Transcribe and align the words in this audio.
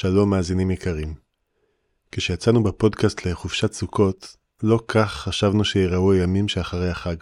שלום 0.00 0.30
מאזינים 0.30 0.70
יקרים. 0.70 1.14
כשיצאנו 2.12 2.62
בפודקאסט 2.62 3.26
לחופשת 3.26 3.72
סוכות, 3.72 4.36
לא 4.62 4.80
כך 4.88 5.12
חשבנו 5.12 5.64
שיראו 5.64 6.12
הימים 6.12 6.48
שאחרי 6.48 6.90
החג. 6.90 7.16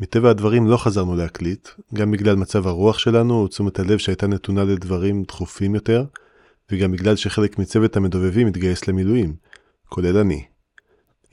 מטבע 0.00 0.30
הדברים 0.30 0.66
לא 0.66 0.76
חזרנו 0.76 1.16
להקליט, 1.16 1.68
גם 1.94 2.10
בגלל 2.10 2.36
מצב 2.36 2.66
הרוח 2.66 2.98
שלנו 2.98 3.34
או 3.34 3.48
תשומת 3.48 3.78
הלב 3.78 3.98
שהייתה 3.98 4.26
נתונה 4.26 4.64
לדברים 4.64 5.22
דחופים 5.22 5.74
יותר, 5.74 6.04
וגם 6.72 6.92
בגלל 6.92 7.16
שחלק 7.16 7.58
מצוות 7.58 7.96
המדובבים 7.96 8.46
התגייס 8.46 8.88
למילואים, 8.88 9.36
כולל 9.88 10.16
אני. 10.16 10.44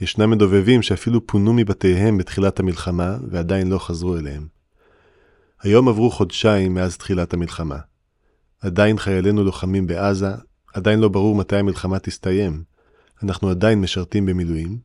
ישנם 0.02 0.30
מדובבים 0.30 0.82
שאפילו 0.82 1.28
פונו 1.28 1.54
מבתיהם 1.54 2.18
בתחילת 2.18 2.60
המלחמה 2.60 3.18
ועדיין 3.30 3.70
לא 3.70 3.80
חזרו 3.80 4.18
אליהם. 4.18 4.48
היום 5.62 5.88
עברו 5.88 6.12
חודשיים 6.12 6.74
מאז 6.74 6.98
תחילת 6.98 7.34
המלחמה. 7.34 7.78
עדיין 8.66 8.98
חיילינו 8.98 9.44
לוחמים 9.44 9.88
בעזה, 9.88 10.32
עדיין 10.74 11.00
לא 11.00 11.10
ברור 11.10 11.36
מתי 11.36 11.56
המלחמה 11.56 12.00
תסתיים. 12.00 12.64
אנחנו 13.24 13.50
עדיין 13.50 13.82
משרתים 13.82 14.26
במילואים, 14.26 14.78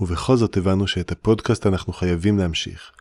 ובכל 0.00 0.36
זאת 0.36 0.56
הבנו 0.56 0.86
שאת 0.86 1.12
הפודקאסט 1.12 1.66
אנחנו 1.66 1.92
חייבים 1.92 2.38
להמשיך. 2.38 2.92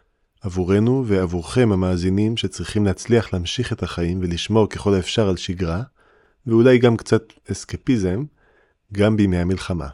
עבורנו 0.42 1.04
ועבורכם 1.08 1.72
המאזינים 1.72 2.38
שצריכים 2.38 2.86
להצליח 2.86 3.34
להמשיך 3.34 3.74
את 3.74 3.84
החיים 3.84 4.20
ולשמור 4.22 4.70
ככל 4.70 4.94
האפשר 4.94 5.30
על 5.30 5.38
שגרה, 5.38 5.84
ואולי 6.48 6.78
גם 6.78 6.98
קצת 6.98 7.24
אסקפיזם, 7.52 8.24
גם 8.94 9.18
בימי 9.18 9.38
המלחמה. 9.38 9.88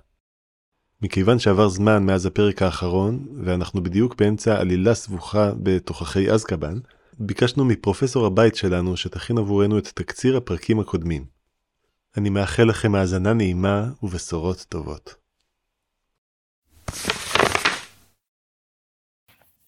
מכיוון 1.02 1.40
שעבר 1.40 1.70
זמן 1.70 2.05
מאז 2.05 2.26
הפרק 2.26 2.62
האחרון, 2.62 3.27
ואנחנו 3.43 3.84
בדיוק 3.84 4.16
באמצע 4.16 4.59
עלילה 4.59 4.93
סבוכה 4.93 5.52
בתוככי 5.63 6.32
אזקבן, 6.32 6.80
ביקשנו 7.20 7.66
מפרופסור 7.66 8.26
הבית 8.26 8.55
שלנו 8.55 8.98
שתכין 8.98 9.38
עבורנו 9.38 9.77
את 9.77 9.88
תקציר 9.88 10.38
הפרקים 10.38 10.80
הקודמים. 10.80 11.26
אני 12.17 12.30
מאחל 12.30 12.63
לכם 12.63 12.95
האזנה 12.95 13.34
נעימה 13.34 13.90
ובשורות 14.04 14.66
טובות. 14.70 15.16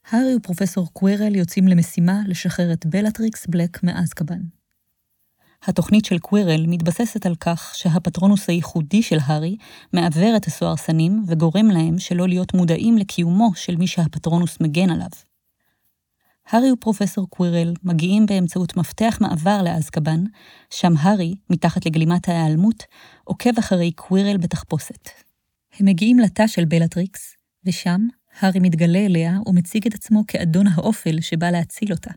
הארי 0.09 0.35
ופרופסור 0.35 0.87
קווירל 0.93 1.35
יוצאים 1.35 1.67
למשימה 1.67 2.21
לשחרר 2.27 2.73
את 2.73 2.85
בלטריקס 2.85 3.47
בלק 3.47 3.83
מאזקבן. 3.83 4.41
התוכנית 5.63 6.05
של 6.05 6.19
קווירל 6.19 6.65
מתבססת 6.67 7.25
על 7.25 7.35
כך 7.35 7.71
שהפטרונוס 7.75 8.49
הייחודי 8.49 9.03
של 9.03 9.17
הארי 9.21 9.57
מעוור 9.93 10.33
את 10.37 10.45
הסוהרסנים 10.45 11.23
וגורם 11.27 11.67
להם 11.67 11.99
שלא 11.99 12.27
להיות 12.27 12.53
מודעים 12.53 12.97
לקיומו 12.97 13.51
של 13.55 13.75
מי 13.75 13.87
שהפטרונוס 13.87 14.61
מגן 14.61 14.89
עליו. 14.89 15.09
הארי 16.49 16.71
ופרופסור 16.71 17.29
קווירל 17.29 17.73
מגיעים 17.83 18.25
באמצעות 18.25 18.77
מפתח 18.77 19.17
מעבר 19.21 19.61
לאזקבן, 19.63 20.23
שם 20.69 20.93
הארי, 20.99 21.35
מתחת 21.49 21.85
לגלימת 21.85 22.29
ההיעלמות, 22.29 22.83
עוקב 23.23 23.59
אחרי 23.59 23.91
קווירל 23.91 24.37
בתחפושת. 24.37 25.09
הם 25.79 25.85
מגיעים 25.85 26.19
לתא 26.19 26.47
של 26.47 26.65
בלטריקס, 26.65 27.35
ושם 27.65 28.01
הארי 28.39 28.59
מתגלה 28.59 29.05
אליה 29.05 29.37
ומציג 29.45 29.87
את 29.87 29.93
עצמו 29.93 30.23
כאדון 30.27 30.67
האופל 30.67 31.21
שבא 31.21 31.49
להציל 31.51 31.91
אותה. 31.91 32.11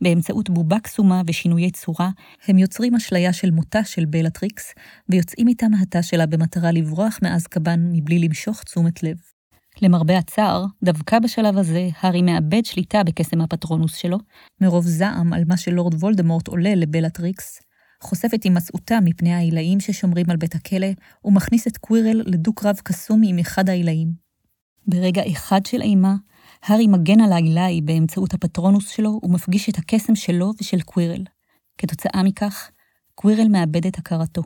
באמצעות 0.00 0.50
בובה 0.50 0.80
קסומה 0.80 1.22
ושינויי 1.26 1.70
צורה, 1.70 2.10
הם 2.48 2.58
יוצרים 2.58 2.94
אשליה 2.94 3.32
של 3.32 3.50
מותה 3.50 3.84
של 3.84 4.04
בלטריקס, 4.04 4.74
ויוצאים 5.08 5.48
איתה 5.48 5.68
מהתא 5.68 6.02
שלה 6.02 6.26
במטרה 6.26 6.72
לברוח 6.72 7.18
מאזקבן 7.22 7.80
מבלי 7.92 8.18
למשוך 8.18 8.62
תשומת 8.62 9.02
לב. 9.02 9.35
למרבה 9.82 10.18
הצער, 10.18 10.64
דווקא 10.82 11.18
בשלב 11.18 11.58
הזה, 11.58 11.88
הארי 12.00 12.22
מאבד 12.22 12.64
שליטה 12.64 13.04
בקסם 13.04 13.40
הפטרונוס 13.40 13.94
שלו, 13.94 14.18
מרוב 14.60 14.84
זעם 14.86 15.32
על 15.32 15.42
מה 15.48 15.56
שלורד 15.56 15.94
וולדמורט 15.94 16.48
עולה 16.48 16.74
לבלטריקס, 16.74 17.60
חושף 18.02 18.28
את 18.34 18.42
הימצאותה 18.42 18.98
מפני 19.04 19.34
העילאים 19.34 19.80
ששומרים 19.80 20.30
על 20.30 20.36
בית 20.36 20.54
הכלא, 20.54 20.86
ומכניס 21.24 21.66
את 21.66 21.76
קווירל 21.76 22.22
לדו-קרב 22.26 22.76
קסום 22.84 23.22
עם 23.24 23.38
אחד 23.38 23.68
העילאים. 23.68 24.12
ברגע 24.86 25.22
אחד 25.32 25.66
של 25.66 25.82
אימה, 25.82 26.14
הארי 26.62 26.86
מגן 26.86 27.20
על 27.20 27.32
העילאי 27.32 27.80
באמצעות 27.80 28.34
הפטרונוס 28.34 28.88
שלו 28.88 29.20
ומפגיש 29.22 29.68
את 29.68 29.78
הקסם 29.78 30.14
שלו 30.14 30.52
ושל 30.60 30.80
קווירל. 30.80 31.24
כתוצאה 31.78 32.22
מכך, 32.22 32.70
קווירל 33.14 33.48
מאבד 33.48 33.86
את 33.86 33.98
הכרתו. 33.98 34.42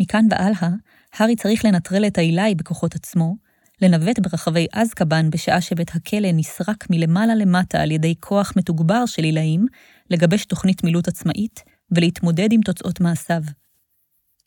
מכאן 0.00 0.26
והלאה, 0.30 0.70
הארי 1.14 1.36
צריך 1.36 1.64
לנטרל 1.64 2.06
את 2.06 2.18
העילאי 2.18 2.54
בכוחות 2.54 2.94
עצמו, 2.94 3.36
לנווט 3.82 4.18
ברחבי 4.18 4.66
אזקבן 4.72 5.30
בשעה 5.30 5.60
שבית 5.60 5.90
הכלא 5.94 6.28
נסרק 6.32 6.86
מלמעלה 6.90 7.34
למטה 7.34 7.82
על 7.82 7.90
ידי 7.90 8.14
כוח 8.20 8.52
מתוגבר 8.56 9.06
של 9.06 9.24
עילאים, 9.24 9.66
לגבש 10.10 10.44
תוכנית 10.44 10.84
מילוט 10.84 11.08
עצמאית 11.08 11.62
ולהתמודד 11.90 12.52
עם 12.52 12.60
תוצאות 12.60 13.00
מעשיו. 13.00 13.42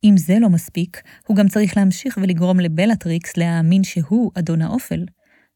אם 0.04 0.18
זה 0.18 0.40
לא 0.40 0.50
מספיק, 0.50 1.02
הוא 1.28 1.38
גם 1.38 1.48
צריך 1.48 1.78
להמשיך 1.78 2.18
ולגרום 2.22 2.60
לבלטריקס 2.60 3.38
להאמין 3.38 3.84
שהוא 3.84 4.32
אדון 4.36 4.62
האופל, 4.62 5.06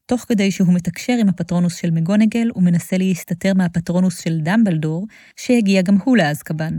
תוך 0.06 0.20
כדי 0.28 0.50
שהוא 0.50 0.74
מתקשר 0.74 1.12
עם 1.20 1.28
הפטרונוס 1.28 1.76
של 1.76 1.90
מגונגל 1.90 2.50
ומנסה 2.56 2.98
להסתתר 2.98 3.54
מהפטרונוס 3.54 4.18
של 4.20 4.38
דמבלדור, 4.40 5.06
שהגיע 5.36 5.82
גם 5.82 5.96
הוא 6.04 6.16
לאזקבן. 6.16 6.74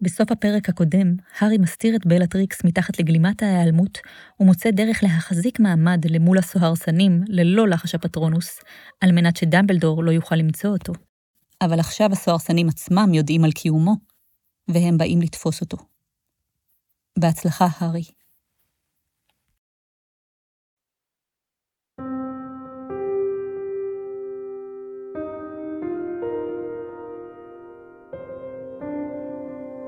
בסוף 0.00 0.32
הפרק 0.32 0.68
הקודם, 0.68 1.14
הארי 1.38 1.58
מסתיר 1.58 1.96
את 1.96 2.06
בלטריקס 2.06 2.64
מתחת 2.64 3.00
לגלימת 3.00 3.42
ההיעלמות, 3.42 3.98
ומוצא 4.40 4.70
דרך 4.70 5.02
להחזיק 5.02 5.60
מעמד 5.60 6.04
למול 6.10 6.38
הסוהרסנים 6.38 7.20
ללא 7.28 7.68
לחש 7.68 7.94
הפטרונוס, 7.94 8.60
על 9.00 9.12
מנת 9.12 9.36
שדמבלדור 9.36 10.04
לא 10.04 10.10
יוכל 10.10 10.36
למצוא 10.36 10.70
אותו. 10.70 10.92
אבל 11.60 11.80
עכשיו 11.80 12.12
הסוהרסנים 12.12 12.68
עצמם 12.68 13.14
יודעים 13.14 13.44
על 13.44 13.52
קיומו, 13.52 13.94
והם 14.68 14.98
באים 14.98 15.22
לתפוס 15.22 15.60
אותו. 15.60 15.76
בהצלחה, 17.18 17.66
הארי. 17.78 18.04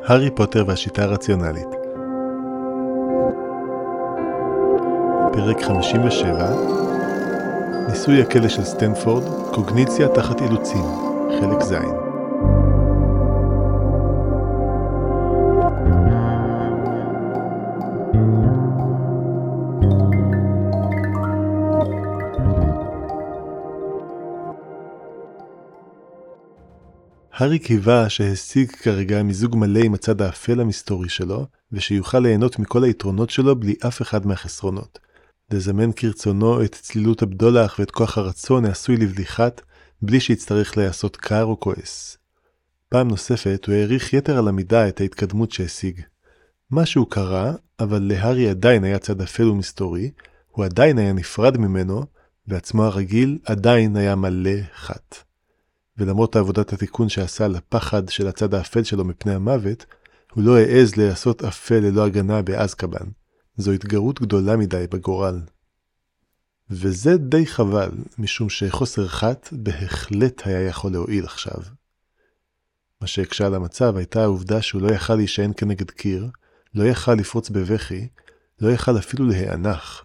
הארי 0.09 0.31
פוטר 0.31 0.65
והשיטה 0.67 1.03
הרציונלית. 1.03 1.69
פרק 5.33 5.63
57 5.63 6.51
ניסוי 7.89 8.23
הכלא 8.23 8.49
של 8.49 8.65
סטנפורד, 8.65 9.23
קוגניציה 9.53 10.09
תחת 10.09 10.41
אילוצים, 10.41 10.85
חלק 11.41 11.63
ז' 11.63 12.06
הארי 27.39 27.59
קיווה 27.59 28.09
שהשיג 28.09 28.71
כרגע 28.71 29.23
מיזוג 29.23 29.57
מלא 29.57 29.81
עם 29.85 29.95
הצד 29.95 30.23
האפל 30.23 30.61
המסתורי 30.61 31.09
שלו, 31.09 31.47
ושיוכל 31.73 32.19
ליהנות 32.19 32.59
מכל 32.59 32.85
היתרונות 32.85 33.31
שלו 33.31 33.57
בלי 33.57 33.75
אף 33.87 34.03
אחד 34.03 34.27
מהחסרונות. 34.27 34.99
לזמן 35.51 35.93
כרצונו 35.97 36.65
את 36.65 36.75
צלילות 36.75 37.23
הבדולח 37.23 37.77
ואת 37.79 37.91
כוח 37.91 38.19
הרצון 38.19 38.65
העשוי 38.65 38.97
לבדיחת, 38.97 39.61
בלי 40.03 40.21
שיצטרך 40.21 40.77
להיעשות 40.77 41.17
קר 41.17 41.45
או 41.45 41.61
כועס. 41.61 42.19
פעם 42.89 43.09
נוספת 43.09 43.65
הוא 43.67 43.75
העריך 43.75 44.13
יתר 44.13 44.39
על 44.39 44.49
המידה 44.49 44.89
את 44.89 45.01
ההתקדמות 45.01 45.53
שהשיג. 45.53 46.01
משהו 46.71 47.07
קרה, 47.07 47.53
אבל 47.81 48.03
להארי 48.03 48.49
עדיין 48.49 48.85
היה 48.85 48.99
צד 48.99 49.21
אפל 49.21 49.49
ומסתורי, 49.49 50.11
הוא 50.51 50.65
עדיין 50.65 50.99
היה 50.99 51.13
נפרד 51.13 51.59
ממנו, 51.59 52.05
ועצמו 52.49 52.85
הרגיל 52.85 53.39
עדיין 53.45 53.97
היה 53.97 54.15
מלא 54.15 54.61
חת. 54.77 55.27
ולמרות 55.99 56.37
עבודת 56.37 56.73
התיקון 56.73 57.09
שעשה 57.09 57.49
לפחד 57.49 58.09
של 58.09 58.27
הצד 58.27 58.55
האפל 58.55 58.83
שלו 58.83 59.05
מפני 59.05 59.35
המוות, 59.35 59.87
הוא 60.33 60.45
לא 60.45 60.57
העז 60.57 60.97
לעשות 60.97 61.45
אפל 61.45 61.79
ללא 61.79 62.07
הגנה 62.07 62.43
באזקבן. 62.43 63.07
זו 63.57 63.73
התגרות 63.73 64.21
גדולה 64.21 64.57
מדי 64.57 64.85
בגורל. 64.91 65.41
וזה 66.71 67.17
די 67.17 67.47
חבל, 67.47 67.91
משום 68.19 68.49
שחוסר 68.49 69.09
חת 69.09 69.49
בהחלט 69.53 70.47
היה 70.47 70.61
יכול 70.61 70.93
להועיל 70.93 71.25
עכשיו. 71.25 71.63
מה 73.01 73.07
שהקשה 73.07 73.47
על 73.47 73.55
המצב 73.55 73.97
הייתה 73.97 74.23
העובדה 74.23 74.63
שהוא 74.63 74.83
לא 74.83 74.95
יכל 74.95 75.15
להישען 75.15 75.53
כנגד 75.57 75.91
קיר, 75.91 76.29
לא 76.75 76.85
יכל 76.85 77.15
לפרוץ 77.15 77.51
בבכי, 77.51 78.09
לא 78.61 78.71
יכל 78.71 78.99
אפילו 78.99 79.27
להיאנח. 79.27 80.05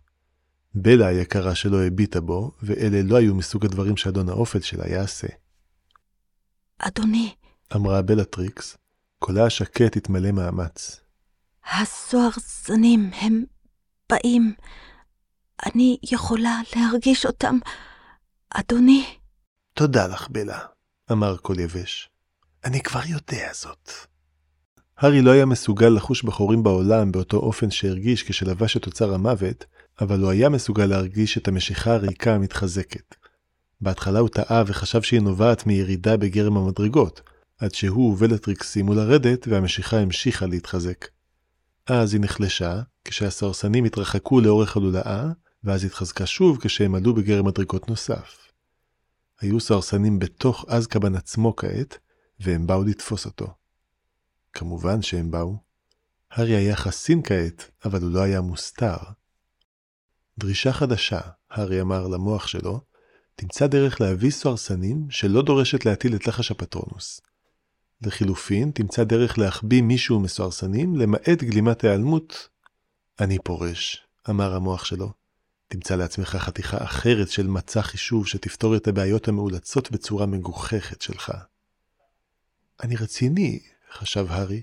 בלה 0.76 1.08
היקרה 1.08 1.56
שלה 1.56 1.84
הביטה 1.84 2.22
בו, 2.22 2.52
ואלה 2.64 3.02
לא 3.02 3.16
היו 3.16 3.36
מסוג 3.36 3.66
הדברים 3.66 3.98
שאדון 3.98 4.30
האופל 4.30 4.60
שלה 4.60 4.88
יעשה. 4.88 5.28
אדוני, 6.84 7.34
אמרה 7.76 8.02
בלטריקס, 8.02 8.78
קולה 9.20 9.46
השקט 9.46 9.98
התמלא 9.98 10.32
מאמץ. 10.32 11.02
הסוהרסנים 11.72 13.12
הם 13.14 13.44
באים. 14.10 14.54
אני 15.66 15.98
יכולה 16.04 16.62
להרגיש 16.76 17.26
אותם, 17.26 17.58
אדוני. 18.50 19.06
תודה 19.74 20.08
לך, 20.08 20.28
בלה, 20.30 20.60
אמר 21.12 21.38
קול 21.38 21.60
יבש. 21.60 22.10
אני 22.66 22.82
כבר 22.82 23.02
יודע 23.06 23.50
זאת. 23.54 23.92
הארי 24.98 25.22
לא 25.22 25.32
היה 25.32 25.46
מסוגל 25.46 25.90
לחוש 25.90 26.24
בחורים 26.24 26.64
בעולם 26.64 27.12
באותו 27.12 27.38
אופן 27.38 27.72
שהרגיש 27.72 28.24
כשלבש 28.24 28.78
את 28.78 28.86
אוצר 28.86 29.14
המוות, 29.14 29.66
אבל 30.02 30.20
הוא 30.20 30.32
היה 30.32 30.50
מסוגל 30.50 30.86
להרגיש 30.86 31.38
את 31.38 31.48
המשיכה 31.48 31.94
הריקה 31.94 32.36
המתחזקת. 32.36 33.16
בהתחלה 33.82 34.20
הוא 34.20 34.30
טעה 34.30 34.64
וחשב 34.68 35.02
שהיא 35.02 35.22
נובעת 35.22 35.66
מירידה 35.66 36.18
בגרם 36.18 36.58
המדרגות, 36.58 37.22
עד 37.58 37.74
שהוא 37.74 38.14
ובלטריקס 38.14 38.72
סיימו 38.72 38.94
לרדת 38.94 39.48
והמשיכה 39.48 39.98
המשיכה 39.98 40.46
להתחזק. 40.46 41.08
אז 41.88 42.14
היא 42.14 42.22
נחלשה, 42.22 42.82
כשהסוהרסנים 43.06 43.86
התרחקו 43.86 44.42
לאורך 44.42 44.78
הלולאה, 44.78 45.26
ואז 45.64 45.84
התחזקה 45.84 46.26
שוב 46.26 46.58
כשהם 46.62 46.96
עלו 46.96 47.16
בגרם 47.16 47.46
מדרגות 47.46 47.90
נוסף. 47.90 48.38
היו 49.40 49.60
סוהרסנים 49.60 50.20
בתוך 50.20 50.66
אזקבן 50.68 51.16
עצמו 51.16 51.56
כעת, 51.56 51.98
והם 52.40 52.68
באו 52.68 52.84
לתפוס 52.84 53.26
אותו. 53.26 53.48
כמובן 54.54 55.02
שהם 55.02 55.32
באו. 55.32 55.58
הארי 56.32 56.56
היה 56.56 56.76
חסין 56.76 57.22
כעת, 57.24 57.72
אבל 57.86 58.02
הוא 58.02 58.12
לא 58.12 58.20
היה 58.20 58.42
מוסתר. 58.42 58.98
דרישה 60.40 60.74
חדשה, 60.74 61.20
הארי 61.50 61.82
אמר 61.82 62.08
למוח 62.08 62.48
שלו, 62.48 62.82
תמצא 63.42 63.68
דרך 63.68 64.02
להביא 64.02 64.32
סוהרסנים 64.32 65.08
שלא 65.10 65.42
דורשת 65.42 65.86
להטיל 65.86 66.16
את 66.16 66.28
לחש 66.28 66.52
הפטרונוס. 66.52 67.22
לחילופין, 68.02 68.72
תמצא 68.72 69.04
דרך 69.04 69.38
להחביא 69.38 69.82
מישהו 69.82 70.20
מסוהרסנים, 70.20 70.96
למעט 70.96 71.44
גלימת 71.44 71.84
היעלמות. 71.84 72.50
אני 73.20 73.38
פורש, 73.44 74.08
אמר 74.30 74.56
המוח 74.56 74.86
שלו. 74.86 75.12
תמצא 75.68 75.96
לעצמך 75.96 76.36
חתיכה 76.36 76.84
אחרת 76.84 77.30
של 77.30 77.48
מצע 77.48 77.82
חישוב 77.82 78.28
שתפתור 78.28 78.76
את 78.76 78.88
הבעיות 78.88 79.28
המאולצות 79.28 79.92
בצורה 79.92 80.26
מגוחכת 80.26 81.02
שלך. 81.02 81.32
אני 82.84 82.96
רציני, 82.96 83.60
חשב 83.94 84.26
הארי. 84.30 84.62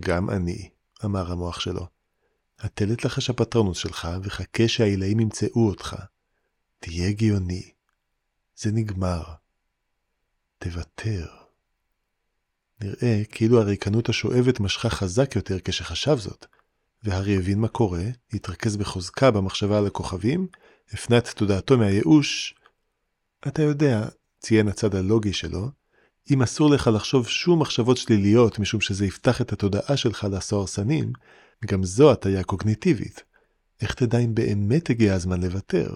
גם 0.00 0.30
אני, 0.30 0.68
אמר 1.04 1.32
המוח 1.32 1.60
שלו. 1.60 1.86
הטל 2.58 2.92
את 2.92 3.04
לחש 3.04 3.30
הפטרונוס 3.30 3.78
שלך 3.78 4.08
וחכה 4.22 4.68
שהעילאים 4.68 5.20
ימצאו 5.20 5.68
אותך. 5.68 5.96
תהיה 6.78 7.12
גאוני. 7.12 7.77
זה 8.60 8.72
נגמר. 8.72 9.22
תוותר. 10.58 11.26
נראה 12.80 13.22
כאילו 13.30 13.60
הריקנות 13.60 14.08
השואבת 14.08 14.60
משכה 14.60 14.90
חזק 14.90 15.36
יותר 15.36 15.58
כשחשב 15.64 16.16
זאת, 16.18 16.46
והארי 17.02 17.36
הבין 17.36 17.60
מה 17.60 17.68
קורה, 17.68 18.04
התרכז 18.32 18.76
בחוזקה 18.76 19.30
במחשבה 19.30 19.78
על 19.78 19.86
הכוכבים, 19.86 20.46
הפנה 20.92 21.18
את 21.18 21.28
תודעתו 21.28 21.78
מהייאוש. 21.78 22.54
אתה 23.48 23.62
יודע, 23.62 24.08
ציין 24.38 24.68
הצד 24.68 24.94
הלוגי 24.94 25.32
שלו, 25.32 25.70
אם 26.30 26.42
אסור 26.42 26.70
לך 26.70 26.90
לחשוב 26.94 27.28
שום 27.28 27.60
מחשבות 27.60 27.96
שליליות 27.96 28.58
משום 28.58 28.80
שזה 28.80 29.06
יפתח 29.06 29.40
את 29.40 29.52
התודעה 29.52 29.96
שלך 29.96 30.26
לסוהרסנים, 30.32 31.12
גם 31.66 31.84
זו 31.84 32.12
הטיה 32.12 32.44
קוגניטיבית. 32.44 33.22
איך 33.80 33.94
תדע 33.94 34.18
אם 34.18 34.34
באמת 34.34 34.90
הגיע 34.90 35.14
הזמן 35.14 35.42
לוותר? 35.42 35.94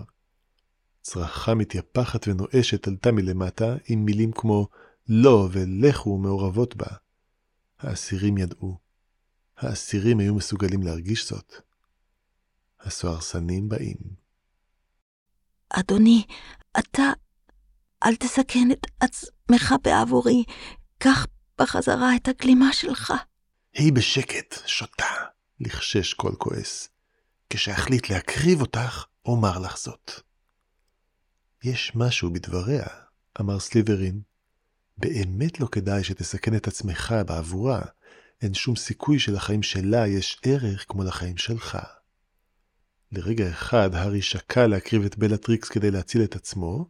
צרחה 1.03 1.55
מתייפחת 1.55 2.29
ונואשת 2.29 2.89
עלתה 2.89 3.13
מלמטה 3.13 3.75
עם 3.89 4.05
מילים 4.05 4.33
כמו 4.33 4.69
לא 5.09 5.49
ולכו 5.53 6.19
מעורבות 6.19 6.77
בה. 6.77 6.87
האסירים 7.79 8.39
ידעו. 8.39 8.79
האסירים 9.57 10.19
היו 10.19 10.35
מסוגלים 10.35 10.83
להרגיש 10.83 11.29
זאת. 11.29 11.55
הסוהרסנים 12.81 13.69
באים. 13.69 13.97
אדוני, 15.71 16.25
אתה 16.79 17.03
אל 18.05 18.17
תסכן 18.17 18.69
את 18.73 18.87
עצמך 19.01 19.75
בעבורי, 19.83 20.45
קח 20.99 21.27
בחזרה 21.59 22.17
את 22.17 22.29
הגלימה 22.29 22.73
שלך. 22.73 23.13
היי 23.75 23.91
בשקט, 23.91 24.55
שוטה, 24.67 25.15
לחשש 25.61 26.15
קול 26.15 26.35
כועס. 26.39 26.89
כשאחליט 27.51 28.11
להקריב 28.11 28.61
אותך, 28.61 29.05
אומר 29.25 29.59
לך 29.59 29.79
זאת. 29.79 30.13
יש 31.65 31.93
משהו 31.95 32.33
בדבריה, 32.33 32.87
אמר 33.41 33.61
סליברין. 33.61 34.21
באמת 34.99 35.61
לא 35.61 35.67
כדאי 35.67 36.05
שתסכן 36.05 36.57
את 36.57 36.69
עצמך 36.69 37.15
בעבורה. 37.27 37.83
אין 38.43 38.55
שום 38.55 38.77
סיכוי 38.77 39.19
שלחיים 39.19 39.63
שלה 39.63 40.07
יש 40.07 40.41
ערך 40.43 40.85
כמו 40.89 41.05
לחיים 41.05 41.37
שלך. 41.37 41.79
לרגע 43.13 43.51
אחד 43.51 43.95
הארי 43.95 44.23
שקל 44.23 44.67
להקריב 44.67 45.05
את 45.05 45.19
בלטריקס 45.19 45.69
כדי 45.69 45.91
להציל 45.91 46.25
את 46.25 46.37
עצמו, 46.37 46.89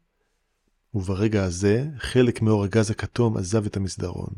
וברגע 0.95 1.45
הזה 1.45 1.87
חלק 1.99 2.43
מאור 2.43 2.65
הגז 2.65 2.91
הכתום 2.91 3.37
עזב 3.37 3.67
את 3.67 3.77
המסדרון. 3.77 4.35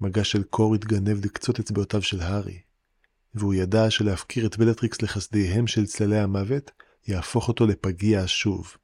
מגע 0.00 0.24
של 0.24 0.42
קור 0.42 0.74
התגנב 0.74 1.24
לקצות 1.24 1.58
אצבעותיו 1.58 2.02
של 2.02 2.20
הארי, 2.20 2.60
והוא 3.34 3.54
ידע 3.54 3.90
שלהפקיר 3.90 4.46
את 4.46 4.58
בלטריקס 4.58 5.02
לחסדיהם 5.02 5.66
של 5.66 5.86
צללי 5.86 6.18
המוות, 6.18 6.70
יהפוך 7.08 7.48
אותו 7.48 7.66
לפגיע 7.66 8.22
שוב. 8.26 8.76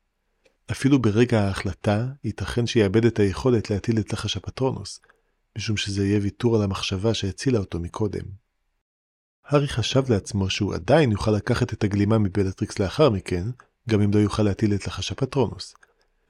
אפילו 0.70 0.98
ברגע 0.98 1.40
ההחלטה, 1.40 2.06
ייתכן 2.24 2.66
שיאבד 2.66 3.04
את 3.04 3.18
היכולת 3.18 3.70
להטיל 3.70 3.98
את 3.98 4.12
לחש 4.12 4.36
הפטרונוס, 4.36 5.00
משום 5.58 5.76
שזה 5.76 6.06
יהיה 6.06 6.20
ויתור 6.22 6.56
על 6.56 6.62
המחשבה 6.62 7.14
שהצילה 7.14 7.58
אותו 7.58 7.80
מקודם. 7.80 8.24
הארי 9.44 9.68
חשב 9.68 10.02
לעצמו 10.10 10.50
שהוא 10.50 10.74
עדיין 10.74 11.12
יוכל 11.12 11.30
לקחת 11.30 11.72
את 11.72 11.84
הגלימה 11.84 12.18
מבלטריקס 12.18 12.78
לאחר 12.78 13.10
מכן, 13.10 13.46
גם 13.88 14.00
אם 14.00 14.14
לא 14.14 14.18
יוכל 14.18 14.42
להטיל 14.42 14.74
את 14.74 14.86
לחש 14.86 15.12
הפטרונוס. 15.12 15.74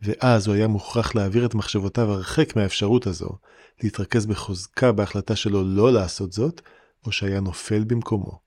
ואז 0.03 0.47
הוא 0.47 0.55
היה 0.55 0.69
מוכרח 0.69 1.15
להעביר 1.15 1.47
את 1.47 1.55
מחשבותיו 1.55 2.13
הרחק 2.13 2.57
מהאפשרות 2.57 3.07
הזו, 3.07 3.31
להתרכז 3.83 4.27
בחוזקה 4.27 4.93
בהחלטה 4.93 5.37
שלו 5.37 5.65
לא 5.65 5.93
לעשות 5.93 6.33
זאת, 6.33 6.61
או 7.07 7.13
שהיה 7.13 7.41
נופל 7.41 7.85
במקומו. 7.85 8.41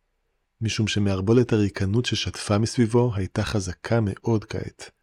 משום 0.62 0.88
שמערבולת 0.88 1.54
הריקנות 1.54 2.06
ששטפה 2.06 2.58
מסביבו 2.58 3.12
הייתה 3.16 3.44
חזקה 3.44 4.00
מאוד 4.02 4.46
כעת. 4.46 4.99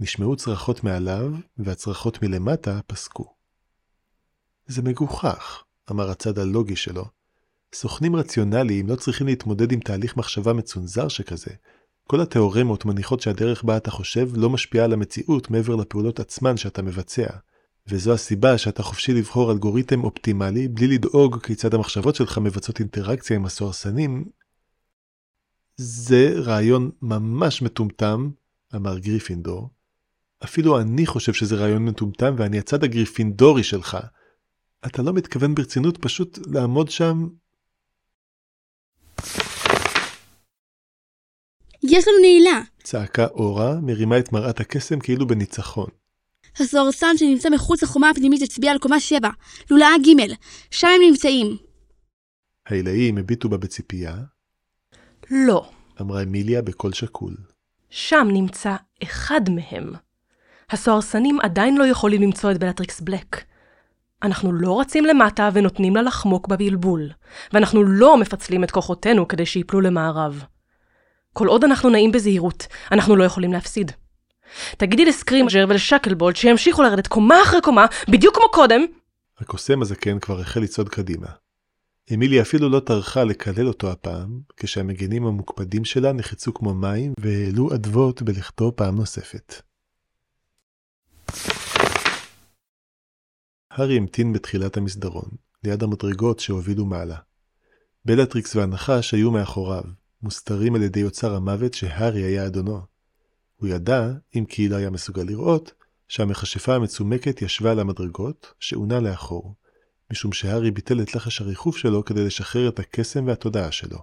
נשמעו 0.00 0.36
צרחות 0.36 0.84
מעליו, 0.84 1.32
והצרחות 1.58 2.22
מלמטה 2.22 2.80
פסקו. 2.86 3.34
זה 4.66 4.82
מגוחך, 4.82 5.64
אמר 5.90 6.10
הצד 6.10 6.38
הלוגי 6.38 6.76
שלו. 6.76 7.04
סוכנים 7.74 8.16
רציונליים 8.16 8.88
לא 8.88 8.96
צריכים 8.96 9.26
להתמודד 9.26 9.72
עם 9.72 9.80
תהליך 9.80 10.16
מחשבה 10.16 10.52
מצונזר 10.52 11.08
שכזה. 11.08 11.50
כל 12.06 12.20
התיאורמות 12.20 12.84
מניחות 12.84 13.20
שהדרך 13.20 13.64
בה 13.64 13.76
אתה 13.76 13.90
חושב 13.90 14.28
לא 14.34 14.50
משפיעה 14.50 14.84
על 14.84 14.92
המציאות 14.92 15.50
מעבר 15.50 15.76
לפעולות 15.76 16.20
עצמן 16.20 16.56
שאתה 16.56 16.82
מבצע. 16.82 17.26
וזו 17.88 18.12
הסיבה 18.12 18.58
שאתה 18.58 18.82
חופשי 18.82 19.14
לבחור 19.14 19.52
אלגוריתם 19.52 20.04
אופטימלי 20.04 20.68
בלי 20.68 20.86
לדאוג 20.86 21.42
כיצד 21.42 21.74
המחשבות 21.74 22.14
שלך 22.14 22.38
מבצעות 22.38 22.80
אינטראקציה 22.80 23.36
עם 23.36 23.46
הסוהרסנים. 23.46 24.24
זה 25.76 26.32
רעיון 26.36 26.90
ממש 27.02 27.62
מטומטם, 27.62 28.30
אמר 28.74 28.98
גריפינדור. 28.98 29.75
אפילו 30.44 30.80
אני 30.80 31.06
חושב 31.06 31.32
שזה 31.32 31.56
רעיון 31.56 31.84
מטומטם 31.84 32.34
ואני 32.38 32.58
הצד 32.58 32.84
הגריפינדורי 32.84 33.62
שלך. 33.62 33.98
אתה 34.86 35.02
לא 35.02 35.12
מתכוון 35.12 35.54
ברצינות 35.54 35.98
פשוט 35.98 36.38
לעמוד 36.46 36.90
שם? 36.90 37.28
יש 41.82 42.08
לנו 42.08 42.18
נעילה! 42.20 42.60
צעקה 42.82 43.26
אורורה, 43.26 43.80
מרימה 43.80 44.18
את 44.18 44.32
מראת 44.32 44.60
הקסם 44.60 45.00
כאילו 45.00 45.26
בניצחון. 45.26 45.90
הסוהרסן 46.56 47.16
שנמצא 47.16 47.50
מחוץ 47.50 47.82
לחומה 47.82 48.10
הפנימית 48.10 48.42
הצביע 48.42 48.72
על 48.72 48.78
קומה 48.78 49.00
7, 49.00 49.28
לולאה 49.70 49.98
ג', 49.98 50.34
שם 50.70 50.86
הם 50.86 51.00
נמצאים. 51.10 51.56
ההילאים 52.66 53.18
הביטו 53.18 53.48
בה 53.48 53.56
בציפייה, 53.56 54.16
לא, 55.30 55.70
אמרה 56.00 56.22
אמיליה 56.22 56.62
בקול 56.62 56.92
שקול. 56.92 57.36
שם 57.90 58.28
נמצא 58.32 58.76
אחד 59.02 59.40
מהם. 59.50 59.92
הסוהרסנים 60.70 61.40
עדיין 61.40 61.76
לא 61.76 61.84
יכולים 61.84 62.22
למצוא 62.22 62.50
את 62.50 62.58
בלטריקס 62.58 63.00
בלק. 63.00 63.44
אנחנו 64.22 64.52
לא 64.52 64.80
רצים 64.80 65.04
למטה 65.04 65.50
ונותנים 65.52 65.96
לה 65.96 66.02
לחמוק 66.02 66.48
בבלבול, 66.48 67.10
ואנחנו 67.52 67.84
לא 67.84 68.16
מפצלים 68.16 68.64
את 68.64 68.70
כוחותינו 68.70 69.28
כדי 69.28 69.46
שיפלו 69.46 69.80
למארב. 69.80 70.44
כל 71.32 71.46
עוד 71.46 71.64
אנחנו 71.64 71.90
נעים 71.90 72.12
בזהירות, 72.12 72.66
אנחנו 72.92 73.16
לא 73.16 73.24
יכולים 73.24 73.52
להפסיד. 73.52 73.92
תגידי 74.76 75.04
לסקרימג'ר 75.04 75.64
ולשקלבולד 75.68 76.36
שימשיכו 76.36 76.82
לרדת 76.82 77.06
קומה 77.06 77.42
אחרי 77.42 77.60
קומה, 77.60 77.86
בדיוק 78.08 78.36
כמו 78.36 78.48
קודם. 78.52 78.80
הקוסם 79.38 79.82
הזקן 79.82 80.18
כבר 80.18 80.40
החל 80.40 80.60
לצעוד 80.60 80.88
קדימה. 80.88 81.28
אמיליה 82.14 82.42
אפילו 82.42 82.68
לא 82.68 82.80
טרחה 82.80 83.24
לקלל 83.24 83.68
אותו 83.68 83.90
הפעם, 83.90 84.40
כשהמגנים 84.56 85.26
המוקפדים 85.26 85.84
שלה 85.84 86.12
נחצו 86.12 86.54
כמו 86.54 86.74
מים 86.74 87.12
והעלו 87.20 87.74
אדוות 87.74 88.22
בלכתו 88.22 88.76
פעם 88.76 88.96
נוספת. 88.96 89.62
הארי 93.76 93.96
המתין 93.96 94.32
בתחילת 94.32 94.76
המסדרון, 94.76 95.28
ליד 95.64 95.82
המדרגות 95.82 96.40
שהובילו 96.40 96.86
מעלה. 96.86 97.16
בלטריקס 98.04 98.56
והנחש 98.56 99.14
היו 99.14 99.30
מאחוריו, 99.30 99.82
מוסתרים 100.22 100.74
על 100.74 100.82
ידי 100.82 101.04
אוצר 101.04 101.34
המוות 101.34 101.74
שהארי 101.74 102.22
היה 102.22 102.46
אדונו. 102.46 102.80
הוא 103.56 103.68
ידע, 103.68 104.10
אם 104.36 104.44
כי 104.44 104.68
לא 104.68 104.76
היה 104.76 104.90
מסוגל 104.90 105.22
לראות, 105.22 105.72
שהמכשפה 106.08 106.74
המצומקת 106.74 107.42
ישבה 107.42 107.70
על 107.70 107.80
המדרגות, 107.80 108.52
שעונה 108.60 109.00
לאחור, 109.00 109.54
משום 110.10 110.32
שהארי 110.32 110.70
ביטל 110.70 111.02
את 111.02 111.14
לחש 111.14 111.40
הריחוף 111.40 111.76
שלו 111.76 112.04
כדי 112.04 112.24
לשחרר 112.24 112.68
את 112.68 112.78
הקסם 112.78 113.26
והתודעה 113.26 113.72
שלו. 113.72 113.98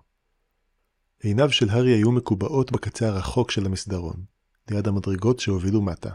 עיניו 1.20 1.52
של 1.52 1.70
הארי 1.70 1.92
היו 1.92 2.12
מקובעות 2.12 2.72
בקצה 2.72 3.08
הרחוק 3.08 3.52
של 3.52 3.66
המסדרון, 3.66 4.24
ליד 4.72 4.88
המדרגות 4.88 5.40
שהובילו 5.40 5.82
מטה. 5.82 6.12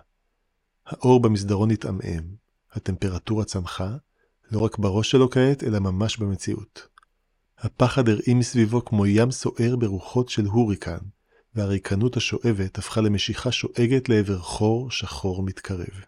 האור 0.86 1.22
במסדרון 1.22 1.70
התעמעם, 1.70 2.24
הטמפרטורה 2.72 3.44
צמחה, 3.44 3.96
לא 4.50 4.58
רק 4.58 4.78
בראש 4.78 5.10
שלו 5.10 5.30
כעת, 5.30 5.64
אלא 5.64 5.78
ממש 5.78 6.16
במציאות. 6.16 6.88
הפחד 7.58 8.08
הרעים 8.08 8.38
מסביבו 8.38 8.84
כמו 8.84 9.06
ים 9.06 9.30
סוער 9.30 9.76
ברוחות 9.78 10.28
של 10.28 10.44
הוריקן, 10.44 10.98
והריקנות 11.54 12.16
השואבת 12.16 12.78
הפכה 12.78 13.00
למשיכה 13.00 13.52
שואגת 13.52 14.08
לעבר 14.08 14.38
חור 14.38 14.90
שחור 14.90 15.42
מתקרב. 15.42 16.04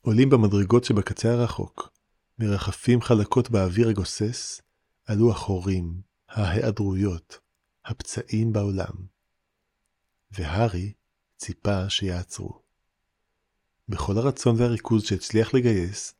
עולים 0.00 0.30
במדרגות 0.30 0.84
שבקצה 0.84 1.32
הרחוק, 1.32 1.92
מרחפים 2.38 3.00
חלקות 3.00 3.50
באוויר 3.50 3.88
הגוסס, 3.88 4.62
עלו 5.06 5.30
החורים, 5.30 6.00
ההיעדרויות, 6.28 7.38
הפצעים 7.84 8.52
בעולם. 8.52 8.94
והארי 10.30 10.92
ציפה 11.36 11.90
שיעצרו. 11.90 12.67
בכל 13.88 14.18
הרצון 14.18 14.56
והריכוז 14.58 15.02
שהצליח 15.04 15.54
לגייס, 15.54 16.14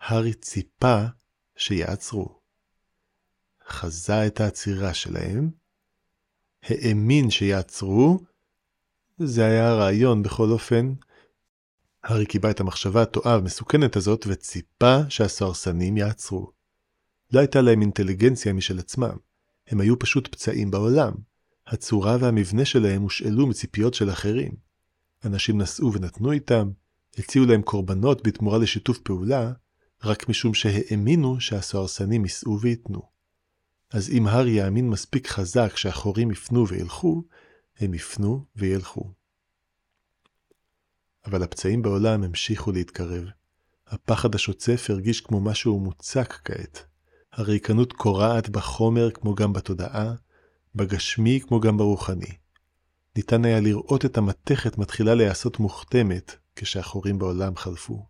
הארי 0.00 0.34
ציפה 0.34 1.04
שיעצרו. 1.56 2.38
חזה 3.68 4.26
את 4.26 4.40
העצירה 4.40 4.94
שלהם, 4.94 5.50
האמין 6.62 7.30
שיעצרו, 7.30 8.18
זה 9.18 9.44
היה 9.44 9.68
הרעיון 9.68 10.22
בכל 10.22 10.50
אופן. 10.50 10.92
הארי 12.04 12.26
קיבע 12.26 12.50
את 12.50 12.60
המחשבה 12.60 13.02
הטועה 13.02 13.34
המסוכנת 13.34 13.96
הזאת 13.96 14.24
וציפה 14.28 14.96
שהסוהרסנים 15.08 15.96
יעצרו. 15.96 16.52
לא 17.32 17.40
הייתה 17.40 17.60
להם 17.60 17.80
אינטליגנציה 17.80 18.52
משל 18.52 18.78
עצמם, 18.78 19.16
הם 19.66 19.80
היו 19.80 19.98
פשוט 19.98 20.28
פצעים 20.28 20.70
בעולם. 20.70 21.12
הצורה 21.66 22.16
והמבנה 22.20 22.64
שלהם 22.64 23.02
הושאלו 23.02 23.46
מציפיות 23.46 23.94
של 23.94 24.10
אחרים. 24.10 24.52
אנשים 25.24 25.60
נשאו 25.60 25.92
ונתנו 25.92 26.32
איתם, 26.32 26.70
הציעו 27.18 27.46
להם 27.46 27.62
קורבנות 27.62 28.26
בתמורה 28.26 28.58
לשיתוף 28.58 28.98
פעולה, 28.98 29.52
רק 30.04 30.28
משום 30.28 30.54
שהאמינו 30.54 31.40
שהסוהרסנים 31.40 32.24
יישאו 32.24 32.60
וייתנו. 32.60 33.02
אז 33.90 34.10
אם 34.10 34.26
הארי 34.26 34.50
יאמין 34.50 34.90
מספיק 34.90 35.28
חזק 35.28 35.76
שהחורים 35.76 36.30
יפנו 36.30 36.68
וילכו, 36.68 37.22
הם 37.78 37.94
יפנו 37.94 38.44
וילכו. 38.56 39.12
אבל 41.24 41.42
הפצעים 41.42 41.82
בעולם 41.82 42.22
המשיכו 42.22 42.72
להתקרב. 42.72 43.24
הפחד 43.86 44.34
השוצף 44.34 44.86
הרגיש 44.88 45.20
כמו 45.20 45.40
משהו 45.40 45.80
מוצק 45.80 46.40
כעת. 46.44 46.84
הריקנות 47.32 47.92
קורעת 47.92 48.48
בחומר 48.48 49.10
כמו 49.10 49.34
גם 49.34 49.52
בתודעה, 49.52 50.14
בגשמי 50.74 51.40
כמו 51.40 51.60
גם 51.60 51.76
ברוחני. 51.76 52.36
ניתן 53.16 53.44
היה 53.44 53.60
לראות 53.60 54.04
את 54.04 54.18
המתכת 54.18 54.78
מתחילה 54.78 55.14
להיעשות 55.14 55.58
מוכתמת 55.58 56.36
כשהחורים 56.56 57.18
בעולם 57.18 57.56
חלפו. 57.56 58.06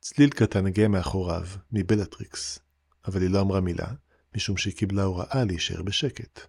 צליל 0.00 0.30
קטן 0.30 0.66
הגיע 0.66 0.88
מאחוריו, 0.88 1.46
מבלטריקס, 1.72 2.58
אבל 3.06 3.22
היא 3.22 3.30
לא 3.30 3.40
אמרה 3.40 3.60
מילה, 3.60 3.86
משום 4.36 4.56
שהיא 4.56 4.74
קיבלה 4.74 5.02
הוראה 5.02 5.44
להישאר 5.44 5.82
בשקט. 5.82 6.40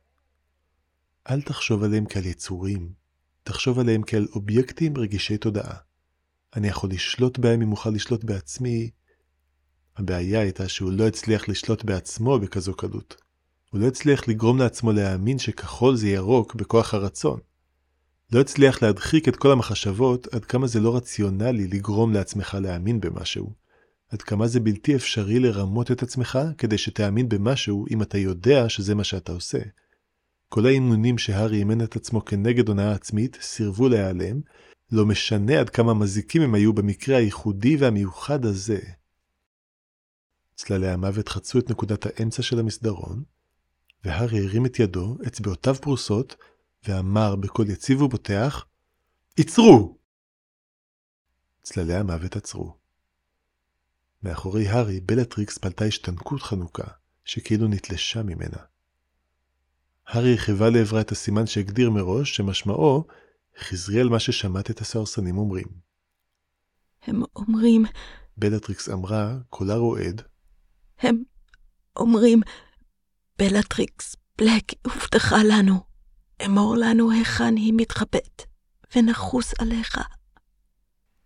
אל 1.29 1.41
תחשוב 1.41 1.83
עליהם 1.83 2.05
כעל 2.09 2.25
יצורים, 2.25 2.93
תחשוב 3.43 3.79
עליהם 3.79 4.01
כעל 4.07 4.27
אובייקטים 4.35 4.97
רגישי 4.97 5.37
תודעה. 5.37 5.77
אני 6.55 6.67
יכול 6.67 6.89
לשלוט 6.89 7.37
בהם 7.37 7.61
אם 7.61 7.71
אוכל 7.71 7.89
לשלוט 7.89 8.23
בעצמי. 8.23 8.89
הבעיה 9.97 10.39
הייתה 10.39 10.69
שהוא 10.69 10.91
לא 10.91 11.07
הצליח 11.07 11.49
לשלוט 11.49 11.83
בעצמו 11.83 12.39
בכזו 12.39 12.73
קלות. 12.73 13.15
הוא 13.71 13.81
לא 13.81 13.87
הצליח 13.87 14.27
לגרום 14.27 14.57
לעצמו 14.57 14.91
להאמין 14.91 15.39
שכחול 15.39 15.95
זה 15.95 16.07
ירוק 16.07 16.55
בכוח 16.55 16.93
הרצון. 16.93 17.39
לא 18.33 18.41
הצליח 18.41 18.83
להדחיק 18.83 19.27
את 19.27 19.35
כל 19.35 19.51
המחשבות 19.51 20.27
עד 20.33 20.45
כמה 20.45 20.67
זה 20.67 20.79
לא 20.79 20.95
רציונלי 20.95 21.67
לגרום 21.67 22.13
לעצמך 22.13 22.57
להאמין 22.61 22.99
במשהו. 23.01 23.53
עד 24.09 24.21
כמה 24.21 24.47
זה 24.47 24.59
בלתי 24.59 24.95
אפשרי 24.95 25.39
לרמות 25.39 25.91
את 25.91 26.03
עצמך 26.03 26.39
כדי 26.57 26.77
שתאמין 26.77 27.29
במשהו 27.29 27.85
אם 27.91 28.01
אתה 28.01 28.17
יודע 28.17 28.69
שזה 28.69 28.95
מה 28.95 29.03
שאתה 29.03 29.31
עושה. 29.31 29.59
כל 30.49 30.65
האימונים 30.65 31.17
שהארי 31.17 31.57
אימן 31.57 31.81
את 31.81 31.95
עצמו 31.95 32.25
כנגד 32.25 32.67
הונאה 32.67 32.91
עצמית 32.91 33.37
סירבו 33.41 33.89
להיעלם, 33.89 34.41
לא 34.91 35.05
משנה 35.05 35.59
עד 35.59 35.69
כמה 35.69 35.93
מזיקים 35.93 36.41
הם 36.41 36.55
היו 36.55 36.73
במקרה 36.73 37.17
הייחודי 37.17 37.75
והמיוחד 37.75 38.45
הזה. 38.45 38.79
צללי 40.55 40.89
המוות 40.89 41.29
חצו 41.29 41.59
את 41.59 41.69
נקודת 41.69 42.05
האמצע 42.05 42.41
של 42.41 42.59
המסדרון, 42.59 43.23
והארי 44.03 44.39
הרים 44.39 44.65
את 44.65 44.79
ידו, 44.79 45.17
אצבעותיו 45.27 45.75
פרוסות, 45.75 46.35
ואמר 46.87 47.35
בקול 47.35 47.69
יציב 47.69 48.01
ובוטח, 48.01 48.65
עצרו! 49.39 49.97
צללי 51.63 51.95
המוות 51.95 52.35
עצרו. 52.35 52.77
מאחורי 54.23 54.67
הארי, 54.67 54.99
בלטריקס 54.99 55.57
פלטה 55.57 55.85
השתנקות 55.85 56.41
חנוקה, 56.41 56.87
שכאילו 57.25 57.67
נתלשה 57.67 58.23
ממנה. 58.23 58.57
הארי 60.07 60.37
חיווה 60.37 60.69
לעברה 60.69 61.01
את 61.01 61.11
הסימן 61.11 61.45
שהגדיר 61.45 61.89
מראש, 61.89 62.35
שמשמעו, 62.35 63.07
חזרי 63.59 63.99
על 64.01 64.09
מה 64.09 64.19
ששמעת 64.19 64.71
את 64.71 64.81
הסוהרסנים 64.81 65.37
אומרים. 65.37 65.67
הם 67.01 67.21
אומרים... 67.35 67.85
בלטריקס 68.37 68.89
אמרה, 68.89 69.37
קולה 69.49 69.75
רועד. 69.75 70.21
הם 70.99 71.23
אומרים, 71.95 72.41
בלטריקס 73.39 74.15
בלק 74.37 74.63
הובטחה 74.85 75.35
לנו. 75.43 75.92
אמור 76.45 76.75
לנו 76.77 77.11
היכן 77.11 77.55
היא 77.55 77.73
מתחבאת, 77.75 78.41
ונחוס 78.95 79.53
עליך. 79.59 79.97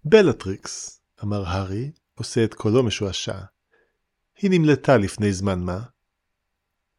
בלטריקס, 0.03 1.01
אמר 1.23 1.47
הארי, 1.47 1.91
עושה 2.15 2.43
את 2.43 2.53
קולו 2.53 2.83
משועשע. 2.83 3.39
היא 4.37 4.51
נמלטה 4.51 4.97
לפני 4.97 5.33
זמן 5.33 5.59
מה. 5.59 5.83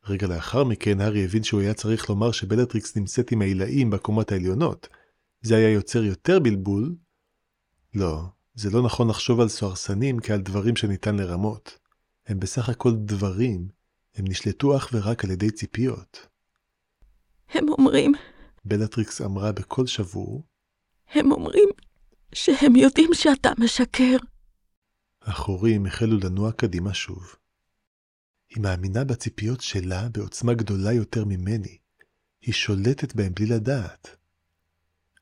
רגע 0.05 0.27
לאחר 0.27 0.65
מכן 0.65 1.01
הארי 1.01 1.25
הבין 1.25 1.43
שהוא 1.43 1.61
היה 1.61 1.75
צריך 1.75 2.09
לומר 2.09 2.33
שבלטריקס 2.33 2.97
נמצאת 2.97 3.33
עם 3.33 3.43
העילאים 3.43 3.91
בקומות 3.91 4.33
העליונות. 4.33 4.89
זה 5.41 5.57
היה 5.57 5.71
יוצר 5.71 6.05
יותר 6.05 6.39
בלבול. 6.41 6.95
לא, 7.95 8.23
זה 8.55 8.71
לא 8.71 8.83
נכון 8.83 9.11
לחשוב 9.11 9.41
על 9.41 9.49
סוהרסנים 9.49 10.21
כעל 10.21 10.41
דברים 10.41 10.77
שניתן 10.77 11.17
לרמות. 11.17 11.79
הם 12.27 12.41
בסך 12.41 12.69
הכל 12.69 12.93
דברים, 12.97 13.69
הם 14.15 14.25
נשלטו 14.29 14.77
אך 14.77 14.91
ורק 14.93 15.25
על 15.25 15.31
ידי 15.31 15.51
ציפיות. 15.51 16.27
הם 17.49 17.69
אומרים... 17.69 18.13
בלטריקס 18.65 19.21
אמרה 19.21 19.53
בקול 19.53 19.87
שבור. 19.87 20.43
הם 21.11 21.33
אומרים 21.33 21.69
שהם 22.35 22.77
יודעים 22.77 23.11
שאתה 23.15 23.51
משקר. 23.59 24.17
החורים 25.23 25.87
החלו 25.87 26.19
לנוע 26.25 26.53
קדימה 26.53 26.95
שוב. 26.95 27.35
היא 28.51 28.63
מאמינה 28.63 29.05
בציפיות 29.05 29.61
שלה 29.61 30.09
בעוצמה 30.09 30.55
גדולה 30.55 30.93
יותר 30.93 31.25
ממני. 31.25 31.79
היא 32.43 32.55
שולטת 32.55 33.15
בהם 33.15 33.35
בלי 33.35 33.47
לדעת. 33.47 34.17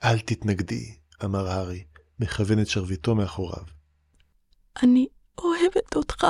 אל 0.05 0.19
תתנגדי, 0.19 0.95
אמר 1.25 1.47
הארי, 1.47 1.85
מכוון 2.21 2.61
את 2.61 2.67
שרביטו 2.67 3.15
מאחוריו. 3.15 3.65
אני 4.83 5.07
אוהבת 5.39 5.97
אותך. 5.97 6.27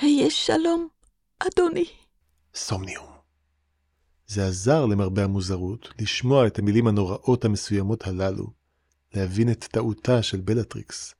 היה 0.00 0.30
שלום, 0.30 0.88
אדוני. 1.38 1.86
סומניום. 2.54 3.15
זה 4.26 4.46
עזר 4.46 4.86
למרבה 4.86 5.24
המוזרות 5.24 5.88
לשמוע 5.98 6.46
את 6.46 6.58
המילים 6.58 6.86
הנוראות 6.86 7.44
המסוימות 7.44 8.06
הללו, 8.06 8.46
להבין 9.14 9.50
את 9.52 9.64
טעותה 9.64 10.22
של 10.22 10.40
בלטריקס. 10.40 11.14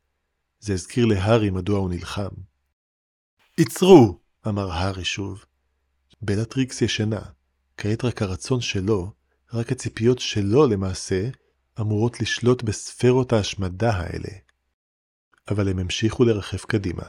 זה 0.60 0.72
הזכיר 0.72 1.06
להארי 1.06 1.50
מדוע 1.50 1.78
הוא 1.78 1.90
נלחם. 1.90 2.28
עצרו! 3.58 4.18
אמר 4.48 4.70
הארי 4.70 5.04
שוב. 5.04 5.44
בלטריקס 6.22 6.82
ישנה, 6.82 7.20
כעת 7.76 8.04
רק 8.04 8.22
הרצון 8.22 8.60
שלו, 8.60 9.12
רק 9.52 9.72
הציפיות 9.72 10.18
שלו 10.18 10.66
למעשה, 10.66 11.28
אמורות 11.80 12.20
לשלוט 12.20 12.62
בספרות 12.62 13.32
ההשמדה 13.32 13.90
האלה. 13.90 14.28
אבל 15.50 15.68
הם 15.68 15.78
המשיכו 15.78 16.24
לרחף 16.24 16.64
קדימה, 16.64 17.02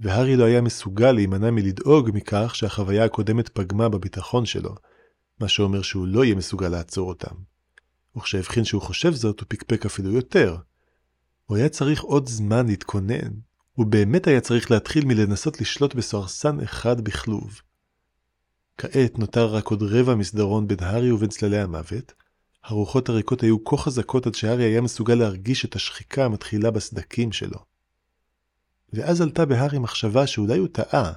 והארי 0.00 0.36
לא 0.36 0.44
היה 0.44 0.60
מסוגל 0.60 1.12
להימנע 1.12 1.50
מלדאוג 1.50 2.10
מכך 2.14 2.54
שהחוויה 2.54 3.04
הקודמת 3.04 3.48
פגמה 3.48 3.88
בביטחון 3.88 4.46
שלו, 4.46 4.74
מה 5.40 5.48
שאומר 5.48 5.82
שהוא 5.82 6.06
לא 6.06 6.24
יהיה 6.24 6.34
מסוגל 6.34 6.68
לעצור 6.68 7.08
אותם. 7.08 7.34
וכשהבחין 8.16 8.64
שהוא 8.64 8.82
חושב 8.82 9.12
זאת, 9.12 9.40
הוא 9.40 9.46
פקפק 9.48 9.86
אפילו 9.86 10.12
יותר. 10.12 10.56
הוא 11.44 11.56
היה 11.56 11.68
צריך 11.68 12.02
עוד 12.02 12.28
זמן 12.28 12.66
להתכונן, 12.66 13.30
הוא 13.72 13.86
באמת 13.86 14.26
היה 14.26 14.40
צריך 14.40 14.70
להתחיל 14.70 15.04
מלנסות 15.04 15.60
לשלוט 15.60 15.94
בסוהרסן 15.94 16.60
אחד 16.60 17.00
בכלוב. 17.00 17.60
כעת 18.78 19.18
נותר 19.18 19.46
רק 19.46 19.66
עוד 19.66 19.82
רבע 19.82 20.14
מסדרון 20.14 20.68
בין 20.68 20.78
הארי 20.80 21.10
ובין 21.10 21.28
צללי 21.28 21.58
המוות. 21.58 22.12
הרוחות 22.64 23.08
הריקות 23.08 23.42
היו 23.42 23.64
כה 23.64 23.76
חזקות 23.76 24.26
עד 24.26 24.34
שהארי 24.34 24.64
היה 24.64 24.80
מסוגל 24.80 25.14
להרגיש 25.14 25.64
את 25.64 25.76
השחיקה 25.76 26.24
המתחילה 26.24 26.70
בסדקים 26.70 27.32
שלו. 27.32 27.58
ואז 28.92 29.20
עלתה 29.20 29.46
בהארי 29.46 29.78
מחשבה 29.78 30.26
שאולי 30.26 30.58
הוא 30.58 30.68
טעה, 30.68 31.12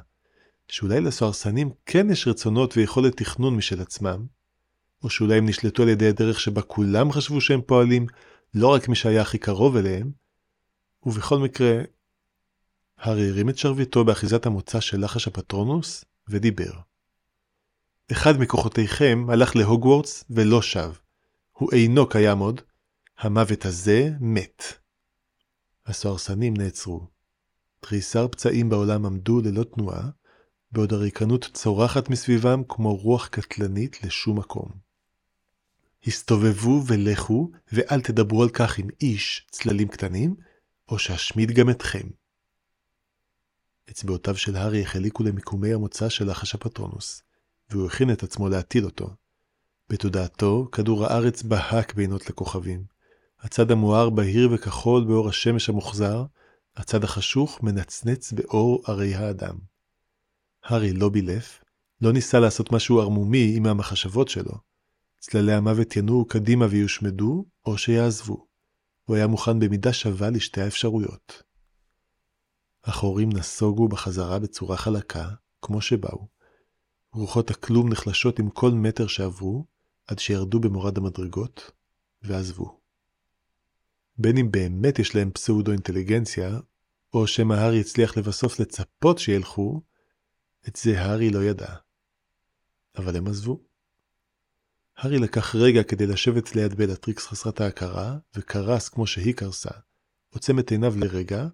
שאולי 0.69 1.01
לסוהרסנים 1.01 1.69
כן 1.85 2.09
יש 2.09 2.27
רצונות 2.27 2.77
ויכולת 2.77 3.17
תכנון 3.17 3.55
משל 3.55 3.81
עצמם, 3.81 4.25
או 5.03 5.09
שאולי 5.09 5.38
הם 5.38 5.49
נשלטו 5.49 5.83
על 5.83 5.89
ידי 5.89 6.07
הדרך 6.07 6.39
שבה 6.39 6.61
כולם 6.61 7.11
חשבו 7.11 7.41
שהם 7.41 7.61
פועלים, 7.61 8.07
לא 8.53 8.67
רק 8.67 8.89
מי 8.89 8.95
שהיה 8.95 9.21
הכי 9.21 9.38
קרוב 9.38 9.75
אליהם, 9.75 10.11
ובכל 11.03 11.39
מקרה, 11.39 11.81
הארי 12.97 13.29
הרים 13.29 13.49
את 13.49 13.57
שרביטו 13.57 14.05
באחיזת 14.05 14.45
המוצא 14.45 14.79
של 14.79 15.03
לחש 15.03 15.27
הפטרונוס, 15.27 16.05
ודיבר. 16.27 16.71
אחד 18.11 18.39
מכוחותיכם 18.39 19.25
הלך 19.29 19.55
להוגוורטס 19.55 20.23
ולא 20.29 20.61
שב. 20.61 20.91
הוא 21.51 21.69
אינו 21.73 22.09
קיים 22.09 22.39
עוד, 22.39 22.61
המוות 23.19 23.65
הזה 23.65 24.09
מת. 24.19 24.63
הסוהרסנים 25.85 26.57
נעצרו. 26.57 27.07
תריסר 27.79 28.27
פצעים 28.27 28.69
בעולם 28.69 29.05
עמדו 29.05 29.41
ללא 29.41 29.63
תנועה, 29.63 30.09
בעוד 30.71 30.93
הריקנות 30.93 31.49
צורחת 31.53 32.09
מסביבם 32.09 32.63
כמו 32.67 32.95
רוח 32.95 33.27
קטלנית 33.27 34.03
לשום 34.03 34.39
מקום. 34.39 34.69
הסתובבו 36.07 36.83
ולכו, 36.88 37.51
ואל 37.71 38.01
תדברו 38.01 38.43
על 38.43 38.49
כך 38.49 38.77
עם 38.77 38.88
איש, 39.01 39.47
צללים 39.51 39.88
קטנים, 39.88 40.35
או 40.89 40.99
שאשמיד 40.99 41.51
גם 41.51 41.69
אתכם. 41.69 42.07
אצבעותיו 43.89 44.38
של 44.38 44.55
הארי 44.55 44.81
החליקו 44.81 45.23
למיקומי 45.23 45.73
המוצא 45.73 46.09
של 46.09 46.29
לחש 46.29 46.55
הפטרונוס, 46.55 47.23
והוא 47.69 47.88
הכין 47.88 48.11
את 48.11 48.23
עצמו 48.23 48.49
להטיל 48.49 48.85
אותו. 48.85 49.09
בתודעתו, 49.89 50.67
כדור 50.71 51.05
הארץ 51.05 51.43
בהק 51.43 51.93
בינות 51.93 52.29
לכוכבים. 52.29 52.83
הצד 53.39 53.71
המואר 53.71 54.09
בהיר 54.09 54.49
וכחול 54.51 55.05
באור 55.05 55.29
השמש 55.29 55.69
המוחזר, 55.69 56.25
הצד 56.75 57.03
החשוך 57.03 57.63
מנצנץ 57.63 58.31
באור 58.31 58.83
ערי 58.85 59.15
האדם. 59.15 59.55
הארי 60.71 60.93
לא 60.93 61.09
בילף, 61.09 61.63
לא 62.01 62.13
ניסה 62.13 62.39
לעשות 62.39 62.71
משהו 62.71 62.99
ערמומי 62.99 63.53
עם 63.57 63.65
המחשבות 63.65 64.29
שלו. 64.29 64.53
צללי 65.19 65.53
המוות 65.53 65.95
ינועו 65.95 66.25
קדימה 66.25 66.65
ויושמדו, 66.69 67.45
או 67.65 67.77
שיעזבו. 67.77 68.47
הוא 69.05 69.15
היה 69.15 69.27
מוכן 69.27 69.59
במידה 69.59 69.93
שווה 69.93 70.29
לשתי 70.29 70.61
האפשרויות. 70.61 71.43
החורים 72.83 73.29
נסוגו 73.33 73.88
בחזרה 73.88 74.39
בצורה 74.39 74.77
חלקה, 74.77 75.27
כמו 75.61 75.81
שבאו. 75.81 76.27
רוחות 77.13 77.51
הכלום 77.51 77.89
נחלשות 77.89 78.39
עם 78.39 78.49
כל 78.49 78.71
מטר 78.71 79.07
שעברו, 79.07 79.65
עד 80.07 80.19
שירדו 80.19 80.59
במורד 80.59 80.97
המדרגות, 80.97 81.71
ועזבו. 82.21 82.79
בין 84.17 84.38
אם 84.38 84.51
באמת 84.51 84.99
יש 84.99 85.15
להם 85.15 85.31
פסאודו-אינטליגנציה, 85.31 86.59
או 87.13 87.27
שמא 87.27 87.53
הארי 87.53 87.79
הצליח 87.79 88.17
לבסוף 88.17 88.59
לצפות 88.59 89.19
שילכו, 89.19 89.81
את 90.67 90.75
זה 90.75 91.01
הארי 91.01 91.29
לא 91.29 91.43
ידע. 91.43 91.75
אבל 92.97 93.17
הם 93.17 93.27
עזבו. 93.27 93.59
הארי 94.97 95.19
לקח 95.19 95.55
רגע 95.55 95.83
כדי 95.83 96.07
לשבת 96.07 96.55
ליד 96.55 96.75
בלטריקס 96.75 97.27
חסרת 97.27 97.61
ההכרה, 97.61 98.17
וקרס 98.35 98.89
כמו 98.89 99.07
שהיא 99.07 99.33
קרסה. 99.33 99.69
עוצם 100.29 100.59
את 100.59 100.71
עיניו 100.71 100.93
לרגע, 100.97 101.47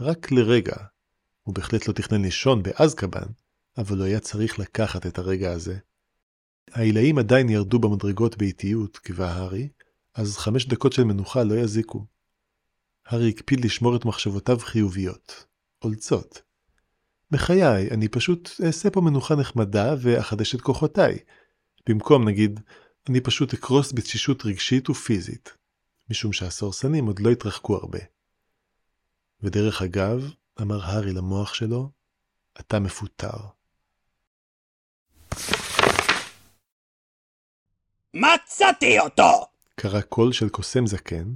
רק 0.00 0.32
לרגע. 0.32 0.76
הוא 1.42 1.54
בהחלט 1.54 1.88
לא 1.88 1.92
תכנן 1.92 2.22
לישון 2.22 2.62
באזקבן, 2.62 3.26
אבל 3.78 3.98
הוא 3.98 4.06
היה 4.06 4.20
צריך 4.20 4.58
לקחת 4.58 5.06
את 5.06 5.18
הרגע 5.18 5.52
הזה. 5.52 5.78
העילאים 6.70 7.18
עדיין 7.18 7.48
ירדו 7.48 7.78
במדרגות 7.78 8.38
באיטיות, 8.38 8.98
קיווה 8.98 9.32
הארי, 9.32 9.68
אז 10.14 10.36
חמש 10.36 10.66
דקות 10.66 10.92
של 10.92 11.04
מנוחה 11.04 11.44
לא 11.44 11.54
יזיקו. 11.54 12.06
הארי 13.06 13.28
הקפיד 13.28 13.64
לשמור 13.64 13.96
את 13.96 14.04
מחשבותיו 14.04 14.58
חיוביות, 14.58 15.46
אולצות. 15.84 16.42
בחיי, 17.32 17.90
אני 17.90 18.08
פשוט 18.08 18.50
אעשה 18.66 18.90
פה 18.90 19.00
מנוחה 19.00 19.34
נחמדה 19.34 19.94
ואחדש 19.98 20.54
את 20.54 20.60
כוחותיי. 20.60 21.18
במקום, 21.88 22.28
נגיד, 22.28 22.60
אני 23.08 23.20
פשוט 23.20 23.54
אקרוס 23.54 23.92
בתשישות 23.92 24.46
רגשית 24.46 24.90
ופיזית, 24.90 25.56
משום 26.10 26.32
שהסורסנים 26.32 27.06
עוד 27.06 27.20
לא 27.20 27.30
התרחקו 27.30 27.76
הרבה. 27.76 27.98
ודרך 29.42 29.82
אגב, 29.82 30.30
אמר 30.60 30.84
הארי 30.84 31.12
למוח 31.12 31.54
שלו, 31.54 31.90
אתה 32.60 32.78
מפוטר. 32.78 33.38
מצאתי 38.14 38.98
אותו! 38.98 39.46
קרא 39.74 40.00
קול 40.00 40.32
של 40.32 40.48
קוסם 40.48 40.86
זקן. 40.86 41.34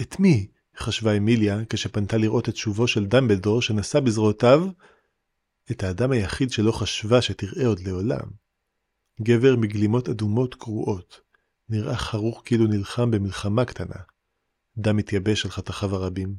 את 0.00 0.20
מי? 0.20 0.46
חשבה 0.76 1.12
אמיליה 1.16 1.58
כשפנתה 1.68 2.16
לראות 2.16 2.48
את 2.48 2.56
שובו 2.56 2.88
של 2.88 3.06
דמבלדור 3.06 3.62
שנשא 3.62 4.00
בזרועותיו 4.00 4.68
את 5.70 5.82
האדם 5.82 6.12
היחיד 6.12 6.50
שלא 6.50 6.72
חשבה 6.72 7.22
שתראה 7.22 7.66
עוד 7.66 7.80
לעולם. 7.80 8.28
גבר 9.22 9.56
מגלימות 9.56 10.08
אדומות 10.08 10.54
קרועות, 10.54 11.20
נראה 11.68 11.96
חרוך 11.96 12.42
כאילו 12.44 12.66
נלחם 12.66 13.10
במלחמה 13.10 13.64
קטנה. 13.64 14.02
דם 14.78 14.96
מתייבש 14.96 15.44
על 15.44 15.50
חתכיו 15.50 15.94
הרבים. 15.94 16.34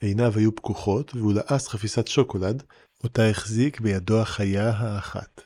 עיניו 0.00 0.32
היו 0.36 0.56
פקוחות 0.56 1.14
והוא 1.14 1.32
לעס 1.32 1.68
חפיסת 1.68 2.08
שוקולד, 2.08 2.62
אותה 3.04 3.28
החזיק 3.28 3.80
בידו 3.80 4.20
החיה 4.20 4.70
האחת. 4.70 5.40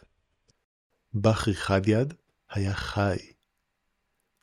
בחרי 1.15 1.55
חד 1.55 1.89
יד 1.89 2.15
היה 2.51 2.75
חי. 2.75 3.17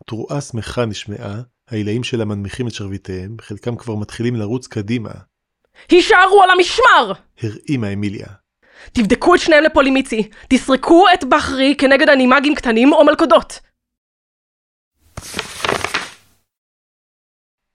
תרועה 0.05 0.41
שמחה 0.41 0.85
נשמעה, 0.85 1.41
העילאים 1.67 2.03
שלה 2.03 2.25
מנמיכים 2.25 2.67
את 2.67 2.73
שרביטיהם, 2.73 3.37
חלקם 3.41 3.75
כבר 3.75 3.95
מתחילים 3.95 4.35
לרוץ 4.35 4.67
קדימה. 4.67 5.11
הישארו 5.89 6.43
על 6.43 6.49
המשמר! 6.49 7.21
הרעימה 7.41 7.93
אמיליה. 7.93 8.27
תבדקו 8.93 9.35
את 9.35 9.39
שניהם 9.39 9.63
לפולימיצי. 9.63 10.29
תסרקו 10.49 11.05
את 11.13 11.23
בחרי 11.23 11.75
כנגד 11.77 12.09
אנימגים 12.09 12.55
קטנים 12.55 12.93
או 12.93 13.05
מלכודות. 13.05 13.59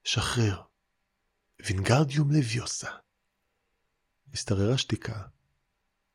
שחרר. 0.04 0.62
וינגרדיום 1.66 2.30
לביוסה. 2.30 2.90
השתררה 4.34 4.78
שתיקה. 4.78 5.22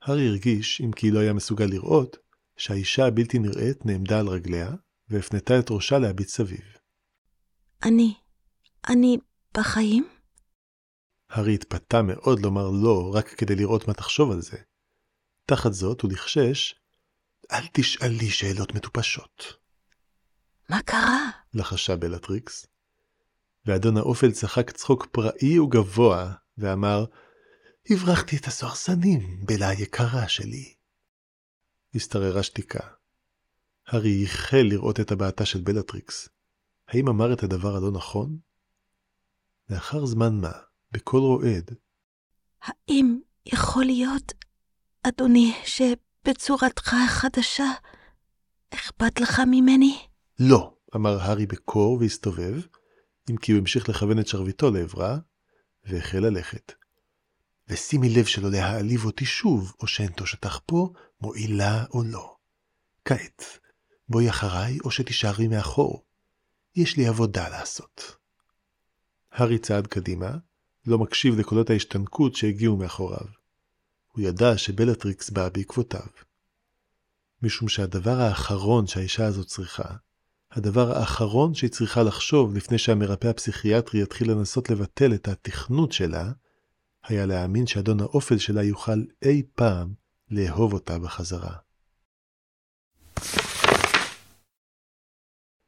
הארי 0.01 0.27
הרגיש, 0.27 0.81
אם 0.81 0.91
כי 0.91 1.11
לא 1.11 1.19
היה 1.19 1.33
מסוגל 1.33 1.65
לראות, 1.65 2.17
שהאישה 2.57 3.05
הבלתי 3.07 3.39
נראית 3.39 3.85
נעמדה 3.85 4.19
על 4.19 4.27
רגליה, 4.27 4.69
והפנתה 5.09 5.59
את 5.59 5.71
ראשה 5.71 5.99
להביט 5.99 6.27
סביב. 6.27 6.77
אני, 7.83 8.13
אני 8.89 9.17
בחיים? 9.57 10.07
הארי 11.29 11.53
התפתה 11.53 12.01
מאוד 12.01 12.39
לומר 12.39 12.69
לא, 12.83 13.11
רק 13.13 13.27
כדי 13.27 13.55
לראות 13.55 13.87
מה 13.87 13.93
תחשוב 13.93 14.31
על 14.31 14.41
זה. 14.41 14.57
תחת 15.45 15.73
זאת 15.73 16.01
הוא 16.01 16.11
לחשש, 16.11 16.75
אל 17.51 17.63
תשאלי 17.73 18.29
שאלות 18.29 18.75
מטופשות. 18.75 19.53
מה 20.69 20.81
קרה? 20.81 21.29
לחשה 21.53 21.95
בלטריקס. 21.95 22.65
ואדון 23.65 23.97
האופל 23.97 24.31
צחק 24.31 24.71
צחוק 24.71 25.07
פראי 25.11 25.59
וגבוה, 25.59 26.33
ואמר, 26.57 27.05
הברחתי 27.89 28.37
את 28.37 28.45
הסוהרסנים, 28.45 29.45
בלה 29.45 29.69
היקרה 29.69 30.27
שלי. 30.27 30.73
השתררה 31.95 32.43
שתיקה. 32.43 32.87
הארי 33.87 34.09
ייחל 34.09 34.61
לראות 34.63 34.99
את 34.99 35.11
הבעתה 35.11 35.45
של 35.45 35.61
בלטריקס. 35.61 36.29
האם 36.87 37.07
אמר 37.07 37.33
את 37.33 37.43
הדבר 37.43 37.75
הלא 37.75 37.91
נכון? 37.91 38.37
לאחר 39.69 40.05
זמן 40.05 40.35
מה, 40.41 40.51
בקול 40.91 41.21
רועד, 41.21 41.71
האם 42.63 43.19
יכול 43.45 43.85
להיות, 43.85 44.33
אדוני, 45.03 45.53
שבצורתך 45.65 46.93
החדשה 47.05 47.71
אכפת 48.73 49.19
לך 49.19 49.41
ממני? 49.51 49.99
לא, 50.39 50.73
אמר 50.95 51.21
הארי 51.21 51.45
בקור 51.45 51.97
והסתובב, 51.99 52.61
אם 53.29 53.37
כי 53.37 53.51
הוא 53.51 53.59
המשיך 53.59 53.89
לכוון 53.89 54.19
את 54.19 54.27
שרביטו 54.27 54.71
לעברה, 54.71 55.17
והחל 55.85 56.19
ללכת. 56.19 56.73
ושימי 57.67 58.09
לב 58.09 58.25
שלא 58.25 58.51
להעליב 58.51 59.05
אותי 59.05 59.25
שוב, 59.25 59.73
או 59.79 59.87
שאנטוש 59.87 60.33
אותך 60.33 60.59
פה, 60.65 60.89
מועילה 61.21 61.85
או 61.93 62.03
לא. 62.03 62.35
כעת, 63.05 63.43
בואי 64.09 64.29
אחריי, 64.29 64.79
או 64.83 64.91
שתישארי 64.91 65.47
מאחור. 65.47 66.03
יש 66.75 66.97
לי 66.97 67.07
עבודה 67.07 67.49
לעשות. 67.49 68.15
הארי 69.31 69.59
צעד 69.59 69.87
קדימה, 69.87 70.31
לא 70.85 70.97
מקשיב 70.97 71.39
לקולות 71.39 71.69
ההשתנקות 71.69 72.35
שהגיעו 72.35 72.77
מאחוריו. 72.77 73.42
הוא 74.15 74.23
ידע 74.23 74.57
שבלטריקס 74.57 75.29
באה 75.29 75.49
בעקבותיו. 75.49 76.07
משום 77.41 77.67
שהדבר 77.67 78.21
האחרון 78.21 78.87
שהאישה 78.87 79.25
הזאת 79.25 79.47
צריכה, 79.47 79.95
הדבר 80.51 80.97
האחרון 80.97 81.53
שהיא 81.53 81.69
צריכה 81.69 82.03
לחשוב 82.03 82.55
לפני 82.55 82.77
שהמרפא 82.77 83.27
הפסיכיאטרי 83.27 84.01
יתחיל 84.01 84.31
לנסות 84.31 84.69
לבטל 84.69 85.13
את 85.13 85.27
התכנות 85.27 85.91
שלה, 85.91 86.31
היה 87.03 87.25
להאמין 87.25 87.67
שאדון 87.67 87.99
האופל 87.99 88.37
שלה 88.37 88.63
יוכל 88.63 89.03
אי 89.25 89.43
פעם 89.55 89.93
לאהוב 90.31 90.73
אותה 90.73 90.99
בחזרה. 90.99 91.55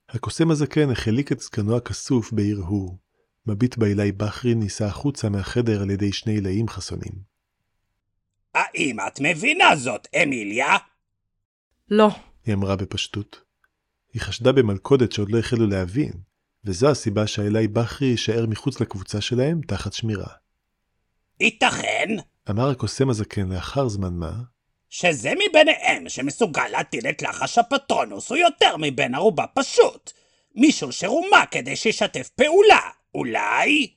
הקוסם 0.10 0.51
הזקן 0.51 0.91
החליק 0.91 1.31
את 1.31 1.39
זקנו 1.39 1.77
הכסוף 1.77 2.31
בהרהור, 2.31 2.99
מביט 3.47 3.77
בעילי 3.77 4.12
בחרי 4.12 4.55
נישא 4.55 4.86
החוצה 4.86 5.29
מהחדר 5.29 5.81
על 5.81 5.89
ידי 5.89 6.13
שני 6.13 6.34
עילאים 6.34 6.67
חסונים. 6.67 7.34
האם 8.55 8.99
את 9.07 9.19
מבינה 9.21 9.75
זאת, 9.75 10.07
אמיליה? 10.23 10.77
לא. 11.89 12.09
היא 12.45 12.53
אמרה 12.55 12.75
בפשטות. 12.75 13.41
היא 14.13 14.21
חשדה 14.21 14.51
במלכודת 14.51 15.11
שעוד 15.11 15.31
לא 15.31 15.39
החלו 15.39 15.67
להבין, 15.67 16.13
וזו 16.65 16.89
הסיבה 16.89 17.27
שהאלי 17.27 17.67
בחרי 17.67 18.07
יישאר 18.07 18.45
מחוץ 18.45 18.81
לקבוצה 18.81 19.21
שלהם 19.21 19.61
תחת 19.67 19.93
שמירה. 19.93 20.33
ייתכן, 21.39 22.09
אמר 22.49 22.69
הקוסם 22.69 23.09
הזקן 23.09 23.49
לאחר 23.49 23.87
זמן 23.87 24.13
מה, 24.13 24.31
שזה 24.89 25.33
מביניהם 25.49 26.09
שמסוגל 26.09 26.67
להטיל 26.67 27.07
את 27.07 27.21
לחש 27.21 27.57
הפטרונוס 27.57 28.29
הוא 28.29 28.37
יותר 28.37 28.75
מבן 28.77 29.15
ערובה 29.15 29.45
פשוט. 29.53 30.11
מישהו 30.55 30.91
שרומה 30.91 31.45
כדי 31.51 31.75
שישתף 31.75 32.29
פעולה, 32.29 32.79
אולי? 33.15 33.87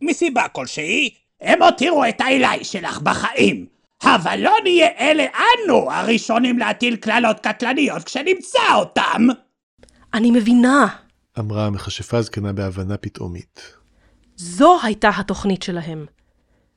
מסיבה 0.00 0.48
כלשהי, 0.48 1.14
הם 1.40 1.62
הותירו 1.62 2.04
את 2.04 2.20
העילי 2.20 2.64
שלך 2.64 2.98
בחיים. 2.98 3.66
אבל 4.04 4.40
לא 4.40 4.56
נהיה 4.62 4.88
אלה 4.98 5.24
אנו 5.24 5.92
הראשונים 5.92 6.58
להטיל 6.58 6.96
קללות 6.96 7.40
קטלניות 7.40 8.04
כשנמצא 8.04 8.74
אותם! 8.74 9.26
אני 10.14 10.30
מבינה. 10.30 10.86
אמרה 11.38 11.66
המכשפה 11.66 12.18
הזקנה 12.18 12.52
בהבנה 12.52 12.96
פתאומית. 12.96 13.72
זו 14.36 14.78
הייתה 14.82 15.10
התוכנית 15.16 15.62
שלהם. 15.62 16.06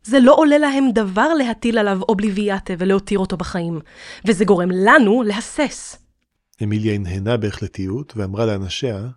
זה 0.04 0.20
לא 0.20 0.34
עולה 0.36 0.58
להם 0.58 0.92
דבר 0.92 1.34
להטיל 1.34 1.78
עליו 1.78 2.02
אובליביאטה 2.02 2.74
ולהותיר 2.78 3.20
אותו 3.20 3.38
בחיים, 3.38 3.80
וזה 4.26 4.46
גורם 4.46 4.70
לנו 4.72 5.24
להסס. 5.24 5.98
אמיליה 6.64 6.94
הנהנה 6.94 7.38
בהחלטיות 7.38 8.14
ואמרה 8.16 8.46
לאנשיה, 8.46 9.08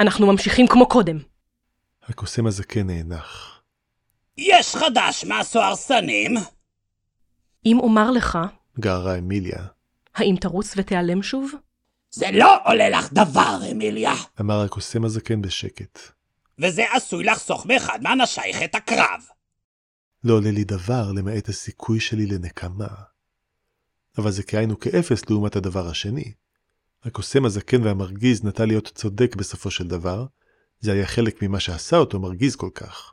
אנחנו 0.00 0.26
ממשיכים 0.26 0.66
כמו 0.66 0.88
קודם. 0.88 1.18
הקוסם 2.08 2.46
הזקן 2.46 2.86
נאנח. 2.86 3.60
יש 4.38 4.76
חדש 4.76 5.24
מהסוהרסנים? 5.24 6.34
אם 7.66 7.78
אומר 7.80 8.10
לך, 8.10 8.38
גערה 8.80 9.18
אמיליה. 9.18 9.66
האם 10.14 10.34
תרוץ 10.40 10.74
ותיעלם 10.76 11.22
שוב? 11.22 11.52
זה 12.10 12.26
לא 12.32 12.56
עולה 12.64 12.88
לך 12.88 13.12
דבר, 13.12 13.58
אמיליה, 13.72 14.12
אמר 14.40 14.60
הקוסם 14.60 15.04
הזקן 15.04 15.42
בשקט. 15.42 15.98
וזה 16.58 16.84
עשוי 16.92 17.24
לחסוך 17.24 17.66
מאחד 17.66 17.98
מאנשייך 18.02 18.62
את 18.62 18.74
הקרב. 18.74 19.20
לא 20.24 20.34
עולה 20.34 20.50
לי 20.50 20.64
דבר 20.64 21.12
למעט 21.12 21.48
הסיכוי 21.48 22.00
שלי 22.00 22.26
לנקמה. 22.26 22.88
אבל 24.18 24.30
זה 24.30 24.42
כאין 24.42 24.70
וכאפס 24.70 25.30
לעומת 25.30 25.56
הדבר 25.56 25.88
השני. 25.88 26.32
הקוסם 27.04 27.44
הזקן 27.44 27.82
והמרגיז 27.82 28.44
נטה 28.44 28.64
להיות 28.64 28.92
צודק 28.94 29.36
בסופו 29.36 29.70
של 29.70 29.86
דבר, 29.86 30.26
זה 30.80 30.92
היה 30.92 31.06
חלק 31.06 31.42
ממה 31.42 31.60
שעשה 31.60 31.96
אותו 31.96 32.20
מרגיז 32.20 32.56
כל 32.56 32.70
כך. 32.74 33.12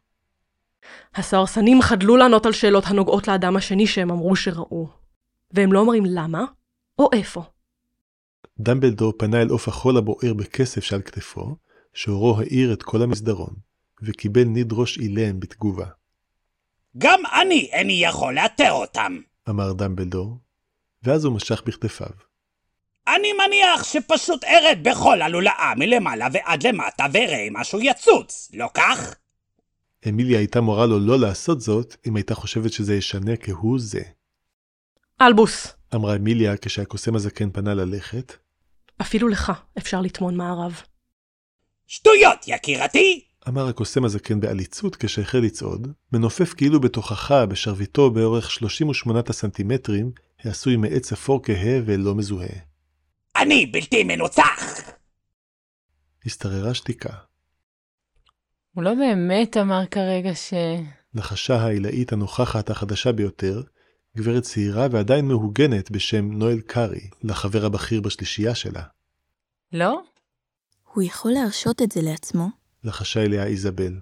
הסוהרסנים 1.16 1.82
חדלו 1.82 2.18
לענות 2.18 2.46
על 2.46 2.52
שאלות 2.52 2.84
הנוגעות 2.88 3.28
לאדם 3.28 3.56
השני 3.56 3.88
שהם 3.88 4.12
אמרו 4.12 4.36
שראו. 4.36 4.88
והם 5.52 5.74
לא 5.74 5.80
אומרים 5.80 6.04
למה 6.06 6.46
או 7.00 7.10
איפה. 7.14 7.44
דמבלדור 8.60 9.14
פנה 9.18 9.42
אל 9.42 9.50
עוף 9.50 9.68
החול 9.68 9.98
הבוער 9.98 10.34
בכסף 10.34 10.84
שעל 10.84 11.02
כתפו, 11.02 11.56
שאורו 11.94 12.40
האיר 12.40 12.74
את 12.74 12.84
כל 12.84 13.02
המסדרון, 13.02 13.54
וקיבל 14.02 14.44
ניד 14.44 14.74
ראש 14.74 14.98
אילם 14.98 15.40
בתגובה. 15.40 15.86
גם 16.98 17.20
אני 17.42 17.70
איני 17.74 17.94
יכול 17.94 18.34
לאתר 18.34 18.72
אותם. 18.72 19.20
אמר 19.50 19.74
דמבלדור, 19.74 20.38
ואז 21.04 21.26
הוא 21.26 21.34
משך 21.34 21.62
בכתפיו. 21.66 22.08
אני 23.08 23.34
מניח 23.34 23.84
שפשוט 23.84 24.44
ארד 24.44 24.80
בכל 24.84 25.22
הלולאה 25.22 25.74
מלמעלה 25.78 26.28
ועד 26.34 26.68
למטה 26.68 27.06
ואראה 27.14 27.48
אם 27.48 27.58
משהו 27.58 27.80
יצוץ, 27.82 28.52
לא 28.54 28.70
כך? 28.74 29.16
אמיליה 30.10 30.40
הייתה 30.40 30.62
מורה 30.62 30.86
לו 30.86 31.00
לא 31.00 31.20
לעשות 31.20 31.62
זאת, 31.62 31.96
אם 32.08 32.16
הייתה 32.16 32.36
חושבת 32.36 32.74
שזה 32.74 32.96
ישנה 32.96 33.38
כהוא 33.38 33.80
זה. 33.80 34.02
אלבוס, 35.22 35.68
אמרה 35.96 36.16
אמיליה 36.16 36.58
כשהקוסם 36.58 37.16
הזקן 37.16 37.52
פנה 37.52 37.74
ללכת, 37.74 38.34
אפילו 39.02 39.28
לך 39.28 39.52
אפשר 39.78 40.02
לטמון 40.02 40.36
מערב. 40.36 40.82
שטויות, 41.88 42.40
יקירתי! 42.48 43.26
אמר 43.48 43.68
הקוסם 43.68 44.06
הזקן 44.06 44.40
בעליצות 44.40 44.96
כשהחל 44.96 45.38
לצעוד, 45.38 45.88
מנופף 46.14 46.54
כאילו 46.54 46.80
בתוכחה 46.80 47.46
בשרביטו 47.46 48.12
באורך 48.12 48.52
38 48.52 49.22
הסנטימטרים, 49.28 50.12
העשוי 50.40 50.76
מעץ 50.78 51.12
אפור 51.12 51.44
כהה 51.44 51.80
ולא 51.86 52.16
מזוהה. 52.16 52.60
אני 53.36 53.66
בלתי 53.66 54.04
מנוצח! 54.04 54.82
השתררה 56.26 56.74
שתיקה. 56.74 57.14
הוא 58.74 58.84
לא 58.84 58.94
באמת 58.94 59.58
אמר 59.58 59.86
כרגע 59.92 60.36
ש... 60.36 60.54
לחשה 61.14 61.56
העילאית 61.56 62.14
הנוכחת 62.14 62.70
החדשה 62.70 63.12
ביותר, 63.12 63.62
גברת 64.18 64.44
צעירה 64.44 64.88
ועדיין 64.92 65.28
מהוגנת 65.28 65.92
בשם 65.92 66.32
נואל 66.32 66.62
קארי, 66.62 67.10
לחבר 67.24 67.66
הבכיר 67.66 68.02
בשלישייה 68.02 68.56
שלה. 68.56 68.84
לא? 69.72 70.02
הוא 70.94 71.04
יכול 71.04 71.32
להרשות 71.32 71.82
את 71.82 71.92
זה 71.92 72.02
לעצמו. 72.02 72.50
לחשה 72.84 73.24
אליה 73.24 73.46
איזבל. 73.46 73.94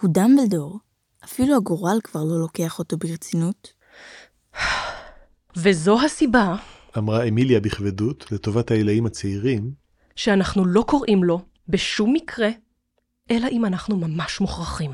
הוא 0.00 0.10
דמבלדור. 0.12 0.78
אפילו 1.24 1.56
הגורל 1.56 1.98
כבר 2.04 2.24
לא 2.24 2.40
לוקח 2.40 2.78
אותו 2.78 2.96
ברצינות. 2.96 3.72
וזו 5.56 6.04
הסיבה 6.04 6.56
אמרה 6.98 7.24
אמיליה 7.24 7.60
בכבדות, 7.60 8.32
לטובת 8.32 8.70
העילאים 8.70 9.06
הצעירים, 9.06 9.72
שאנחנו 10.16 10.64
לא 10.64 10.84
קוראים 10.86 11.24
לו 11.24 11.40
בשום 11.68 12.12
מקרה, 12.12 12.48
אלא 13.30 13.48
אם 13.52 13.64
אנחנו 13.64 13.96
ממש 13.96 14.40
מוכרחים. 14.40 14.90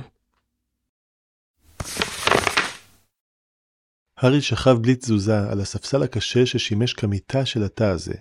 הארי 4.17 4.41
שכב 4.41 4.77
בלי 4.81 4.95
תזוזה 4.95 5.51
על 5.51 5.61
הספסל 5.61 6.03
הקשה 6.03 6.47
ששימש 6.47 6.93
כמיטה 6.93 7.47
של 7.47 7.63
התא 7.63 7.85
הזה. 7.85 8.15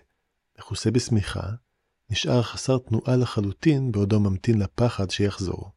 מכוסה 0.60 0.92
בשמיכה, 0.92 1.50
נשאר 2.10 2.42
חסר 2.42 2.78
תנועה 2.78 3.16
לחלוטין 3.16 3.92
בעודו 3.92 4.20
ממתין 4.20 4.60
לפחד 4.60 5.10
שיחזור. 5.10 5.72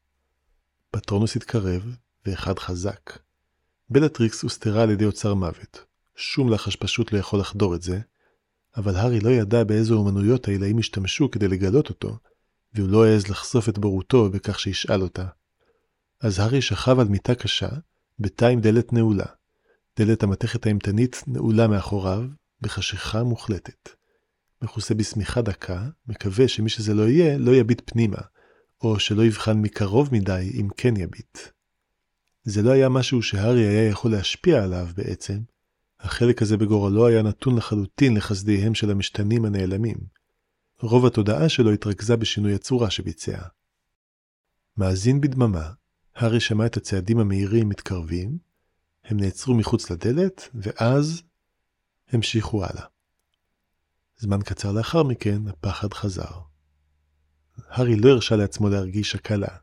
פטרונוס 0.90 1.36
התקרב, 1.36 1.96
ואחד 2.26 2.58
חזק. 2.58 3.18
בלטריקס 3.90 4.42
הוסתרה 4.42 4.82
על 4.82 4.90
ידי 4.90 5.04
אוצר 5.04 5.34
מוות. 5.34 5.84
שום 6.16 6.52
לחש 6.52 6.76
פשוט 6.76 7.12
לא 7.12 7.18
יכול 7.18 7.40
לחדור 7.40 7.74
את 7.74 7.82
זה, 7.82 8.00
אבל 8.76 8.96
הארי 8.96 9.20
לא 9.20 9.30
ידע 9.30 9.64
באיזו 9.64 9.94
אומנויות 9.94 10.48
העילאים 10.48 10.78
השתמשו 10.78 11.30
כדי 11.30 11.48
לגלות 11.48 11.88
אותו, 11.88 12.18
והוא 12.74 12.88
לא 12.88 13.04
העז 13.04 13.28
לחשוף 13.28 13.68
את 13.68 13.78
בורותו 13.78 14.30
בכך 14.30 14.60
שישאל 14.60 15.02
אותה. 15.02 15.26
אז 16.20 16.38
הארי 16.38 16.62
שכב 16.62 16.98
על 16.98 17.08
מיטה 17.08 17.34
קשה, 17.34 17.68
בתא 18.18 18.44
עם 18.44 18.60
דלת 18.60 18.92
נעולה. 18.92 19.24
דלת 19.98 20.22
המתכת 20.22 20.66
האימתנית 20.66 21.24
נעולה 21.26 21.68
מאחוריו, 21.68 22.24
בחשיכה 22.60 23.22
מוחלטת. 23.22 23.88
מכוסה 24.62 24.94
בשמיכה 24.94 25.42
דקה, 25.42 25.88
מקווה 26.06 26.48
שמי 26.48 26.68
שזה 26.68 26.94
לא 26.94 27.08
יהיה, 27.08 27.38
לא 27.38 27.56
יביט 27.56 27.82
פנימה, 27.84 28.18
או 28.82 29.00
שלא 29.00 29.22
יבחן 29.24 29.58
מקרוב 29.58 30.08
מדי 30.12 30.50
אם 30.60 30.68
כן 30.76 30.96
יביט. 30.96 31.38
זה 32.44 32.62
לא 32.62 32.70
היה 32.70 32.88
משהו 32.88 33.22
שהארי 33.22 33.66
היה 33.66 33.88
יכול 33.88 34.10
להשפיע 34.10 34.64
עליו 34.64 34.88
בעצם, 34.96 35.38
החלק 36.00 36.42
הזה 36.42 36.56
בגורלו 36.56 37.06
היה 37.06 37.22
נתון 37.22 37.56
לחלוטין 37.56 38.16
לחסדיהם 38.16 38.74
של 38.74 38.90
המשתנים 38.90 39.44
הנעלמים. 39.44 39.96
רוב 40.86 41.06
התודעה 41.06 41.48
שלו 41.48 41.72
התרכזה 41.72 42.16
בשינוי 42.16 42.54
הצורה 42.54 42.90
שביצע. 42.90 43.38
מאזין 44.76 45.20
בדממה, 45.20 45.70
הארי 46.14 46.40
שמע 46.40 46.66
את 46.66 46.76
הצעדים 46.76 47.18
המהירים 47.18 47.68
מתקרבים, 47.68 48.38
הם 49.04 49.20
נעצרו 49.20 49.54
מחוץ 49.54 49.90
לדלת, 49.90 50.48
ואז 50.54 51.22
המשיכו 52.08 52.64
הלאה. 52.64 52.84
זמן 54.16 54.42
קצר 54.42 54.72
לאחר 54.72 55.02
מכן, 55.02 55.48
הפחד 55.48 55.92
חזר. 55.92 56.40
הארי 57.68 57.96
לא 57.96 58.10
הרשה 58.10 58.36
לעצמו 58.36 58.68
להרגיש 58.68 59.14
הקלה, 59.14 59.56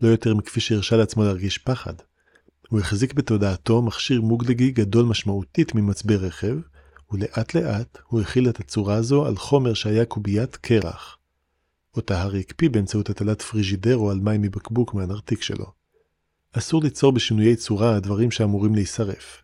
לא 0.00 0.08
יותר 0.08 0.34
מכפי 0.34 0.60
שהרשה 0.60 0.96
לעצמו 0.96 1.24
להרגיש 1.24 1.58
פחד. 1.58 1.94
הוא 2.68 2.80
החזיק 2.80 3.12
בתודעתו 3.12 3.82
מכשיר 3.82 4.20
מוגלגי 4.20 4.70
גדול 4.70 5.04
משמעותית 5.04 5.74
ממצבר 5.74 6.16
רכב, 6.16 6.56
ולאט 7.14 7.54
לאט 7.54 7.98
הוא 8.06 8.20
הכיל 8.20 8.48
את 8.48 8.60
הצורה 8.60 8.94
הזו 8.94 9.26
על 9.26 9.36
חומר 9.36 9.74
שהיה 9.74 10.04
קוביית 10.04 10.56
קרח. 10.56 11.18
אותה 11.96 12.22
הארי 12.22 12.40
הקפיא 12.40 12.70
באמצעות 12.70 13.10
הטלת 13.10 13.42
פריג'ידרו 13.42 14.10
על 14.10 14.18
מים 14.18 14.42
מבקבוק 14.42 14.94
מהנרתיק 14.94 15.42
שלו. 15.42 15.72
אסור 16.52 16.82
ליצור 16.82 17.12
בשינויי 17.12 17.56
צורה 17.56 17.96
הדברים 17.96 18.30
שאמורים 18.30 18.74
להישרף. 18.74 19.42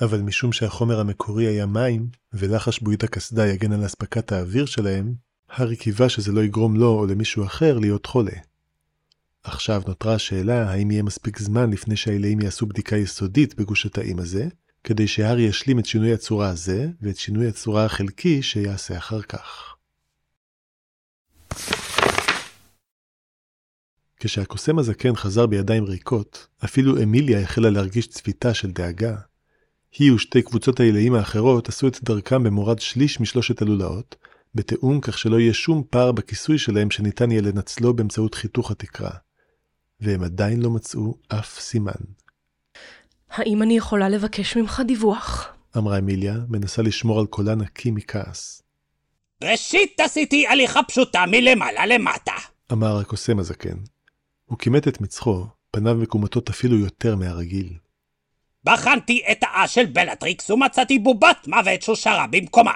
אבל 0.00 0.20
משום 0.20 0.52
שהחומר 0.52 1.00
המקורי 1.00 1.46
היה 1.46 1.66
מים, 1.66 2.08
ולחש 2.32 2.80
בועית 2.80 3.04
הקסדה 3.04 3.46
יגן 3.46 3.72
על 3.72 3.86
אספקת 3.86 4.32
האוויר 4.32 4.66
שלהם, 4.66 5.14
הארי 5.48 5.76
קיווה 5.76 6.08
שזה 6.08 6.32
לא 6.32 6.44
יגרום 6.44 6.76
לו 6.76 6.88
או 6.88 7.06
למישהו 7.06 7.44
אחר 7.44 7.78
להיות 7.78 8.06
חולה. 8.06 8.36
עכשיו 9.44 9.82
נותרה 9.86 10.14
השאלה 10.14 10.70
האם 10.70 10.90
יהיה 10.90 11.02
מספיק 11.02 11.38
זמן 11.38 11.70
לפני 11.70 11.96
שהעילאים 11.96 12.40
יעשו 12.40 12.66
בדיקה 12.66 12.96
יסודית 12.96 13.54
בגוש 13.54 13.86
התאים 13.86 14.18
הזה, 14.18 14.48
כדי 14.84 15.06
שהארי 15.06 15.42
ישלים 15.42 15.78
את 15.78 15.86
שינוי 15.86 16.12
הצורה 16.12 16.48
הזה, 16.48 16.88
ואת 17.02 17.16
שינוי 17.16 17.48
הצורה 17.48 17.84
החלקי 17.84 18.42
שיעשה 18.42 18.98
אחר 18.98 19.22
כך. 19.22 19.74
כשהקוסם 24.16 24.78
הזקן 24.78 25.16
חזר 25.16 25.46
בידיים 25.46 25.84
ריקות, 25.84 26.46
אפילו 26.64 27.02
אמיליה 27.02 27.40
החלה 27.40 27.70
להרגיש 27.70 28.08
צביטה 28.08 28.54
של 28.54 28.70
דאגה. 28.70 29.16
היא 29.98 30.12
ושתי 30.12 30.42
קבוצות 30.42 30.80
הילאים 30.80 31.14
האחרות 31.14 31.68
עשו 31.68 31.88
את 31.88 32.04
דרכם 32.04 32.42
במורד 32.42 32.78
שליש 32.78 33.20
משלושת 33.20 33.62
הלולאות, 33.62 34.16
בתיאום 34.54 35.00
כך 35.00 35.18
שלא 35.18 35.40
יהיה 35.40 35.54
שום 35.54 35.82
פער 35.90 36.12
בכיסוי 36.12 36.58
שלהם 36.58 36.90
שניתן 36.90 37.30
יהיה 37.30 37.42
לנצלו 37.42 37.94
באמצעות 37.94 38.34
חיתוך 38.34 38.70
התקרה. 38.70 39.10
והם 40.00 40.22
עדיין 40.22 40.62
לא 40.62 40.70
מצאו 40.70 41.14
אף 41.28 41.60
סימן. 41.60 42.21
האם 43.32 43.62
אני 43.62 43.76
יכולה 43.76 44.08
לבקש 44.08 44.56
ממך 44.56 44.82
דיווח? 44.86 45.48
אמרה 45.76 45.98
אמיליה, 45.98 46.34
מנסה 46.48 46.82
לשמור 46.82 47.20
על 47.20 47.26
קולה 47.26 47.54
נקי 47.54 47.90
מכעס. 47.90 48.62
ראשית 49.44 50.00
עשיתי 50.00 50.46
הליכה 50.46 50.82
פשוטה 50.82 51.24
מלמעלה 51.28 51.86
למטה. 51.86 52.32
אמר 52.72 52.98
הקוסם 52.98 53.38
הזקן. 53.38 53.76
הוא 54.44 54.58
כימת 54.58 54.88
את 54.88 55.00
מצחו, 55.00 55.46
פניו 55.70 55.94
מקומטות 55.94 56.48
אפילו 56.48 56.78
יותר 56.78 57.16
מהרגיל. 57.16 57.72
בחנתי 58.64 59.22
את 59.32 59.38
האש 59.42 59.74
של 59.74 59.86
בלטריקס 59.86 60.50
ומצאתי 60.50 60.98
בובת 60.98 61.46
מוות 61.46 61.82
שושרה 61.82 62.26
במקומה. 62.26 62.74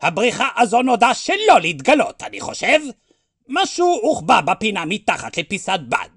הבריחה 0.00 0.48
הזו 0.56 0.82
נודע 0.82 1.14
שלא 1.14 1.60
להתגלות, 1.60 2.22
אני 2.22 2.40
חושב. 2.40 2.80
משהו 3.48 4.00
הוחבא 4.02 4.40
בפינה 4.40 4.84
מתחת 4.84 5.38
לפיסת 5.38 5.80
בד. 5.88 6.08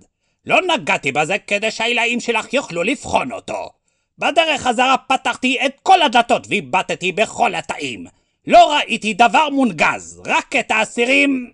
לא 0.45 0.60
נגעתי 0.62 1.12
בזה 1.12 1.38
כדי 1.47 1.71
שהעילאים 1.71 2.19
שלך 2.19 2.54
יוכלו 2.54 2.84
לבחון 2.84 3.32
אותו. 3.32 3.77
בדרך 4.19 4.62
חזרה 4.62 4.95
פתחתי 4.97 5.58
את 5.65 5.71
כל 5.84 6.01
הדלתות 6.01 6.47
והבטתי 6.49 7.12
בכל 7.12 7.56
התאים. 7.56 8.06
לא 8.47 8.73
ראיתי 8.75 9.13
דבר 9.13 9.49
מונגז, 9.49 10.21
רק 10.25 10.56
את 10.56 10.71
האסירים... 10.71 11.51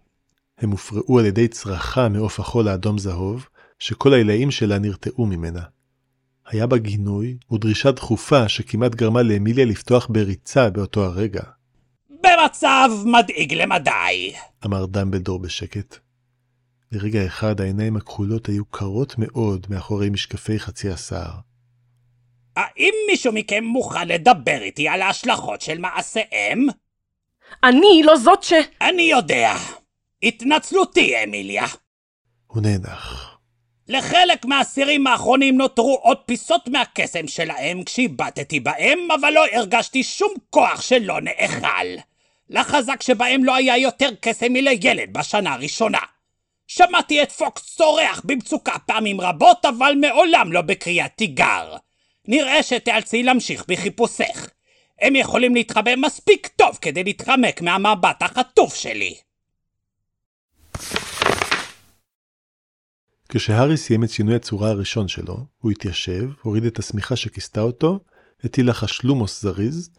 הם 0.58 0.72
הופרעו 0.72 1.20
על 1.20 1.26
ידי 1.26 1.48
צרחה 1.48 2.10
מעוף 2.10 2.40
החול 2.40 2.68
האדום 2.68 2.98
זהוב, 2.98 3.48
שכל 3.80 4.14
העילאים 4.14 4.52
שלה 4.52 4.80
נרתעו 4.80 5.26
ממנה. 5.26 5.62
היה 6.48 6.68
בה 6.68 6.78
גינוי 6.78 7.38
ודרישה 7.52 7.92
דחופה 7.92 8.50
שכמעט 8.50 8.96
גרמה 8.96 9.22
לאמיליה 9.22 9.66
לפתוח 9.66 10.08
בריצה 10.10 10.70
באותו 10.70 11.06
הרגע. 11.06 11.44
במצב 12.10 12.90
מדאיג 13.06 13.54
למדי. 13.54 14.34
אמר 14.66 14.86
דמבלדור 14.86 15.40
בשקט. 15.40 15.98
לרגע 16.92 17.26
אחד 17.26 17.62
העיניים 17.62 17.98
הכחולות 17.98 18.48
היו 18.48 18.66
קרות 18.66 19.16
מאוד 19.18 19.68
מאחורי 19.70 20.10
משקפי 20.10 20.60
חצי 20.60 20.90
השיער. 20.90 21.53
האם 22.56 22.94
מישהו 23.08 23.34
מכם 23.34 23.64
מוכן 23.64 24.08
לדבר 24.08 24.62
איתי 24.62 24.88
על 24.88 25.02
ההשלכות 25.02 25.62
של 25.62 25.78
מעשיהם? 25.78 26.68
אני 27.64 28.02
לא 28.04 28.18
זאת 28.18 28.44
ש... 28.44 28.54
אני 28.82 29.04
יודע. 29.04 29.54
התנצלותי, 30.24 31.24
אמיליה. 31.24 31.66
הוא 32.48 32.62
נאנח. 32.62 33.38
לחלק 33.88 34.46
מהאסירים 34.46 35.08
האחרונים 35.08 35.58
נותרו 35.58 36.00
עוד 36.02 36.18
פיסות 36.26 36.68
מהקסם 36.68 37.28
שלהם 37.28 37.84
כשהבטתי 37.84 38.60
בהם, 38.60 39.00
אבל 39.20 39.30
לא 39.34 39.46
הרגשתי 39.54 40.04
שום 40.04 40.34
כוח 40.50 40.82
שלא 40.82 41.22
נאכל. 41.22 41.88
לחזק 42.50 43.02
שבהם 43.02 43.44
לא 43.44 43.56
היה 43.56 43.78
יותר 43.78 44.10
קסם 44.22 44.54
מלילד 44.54 45.14
בשנה 45.14 45.54
הראשונה. 45.54 46.00
שמעתי 46.68 47.24
את 47.24 47.32
פוקס 47.32 47.76
צורח 47.76 48.22
במצוקה 48.24 48.80
פעמים 48.86 49.22
רבות, 49.22 49.66
אבל 49.66 49.94
מעולם 50.02 50.52
לא 50.52 50.62
בקריאת 50.62 51.12
תיגר. 51.16 51.76
נראה 52.28 52.64
שתיאלצי 52.64 53.24
להמשיך 53.24 53.66
בחיפושך. 53.68 54.50
הם 55.02 55.16
יכולים 55.16 55.56
להתחבא 55.56 55.96
מספיק 55.96 56.48
טוב 56.48 56.78
כדי 56.82 57.04
להתחמק 57.04 57.62
מהמבט 57.62 58.22
החטוף 58.22 58.76
שלי. 58.76 59.16
כשהארי 63.30 63.78
סיים 63.78 64.04
את 64.04 64.10
שינוי 64.10 64.36
הצורה 64.36 64.70
הראשון 64.70 65.08
שלו, 65.08 65.38
הוא 65.58 65.72
התיישב, 65.72 66.30
הוריד 66.42 66.66
את 66.66 66.80
השמיכה 66.80 67.16
שכיסתה 67.16 67.62
אותו, 67.62 68.00
הטיל 68.44 68.70
לחש 68.70 69.04
לומוס 69.04 69.42
זריז, 69.42 69.90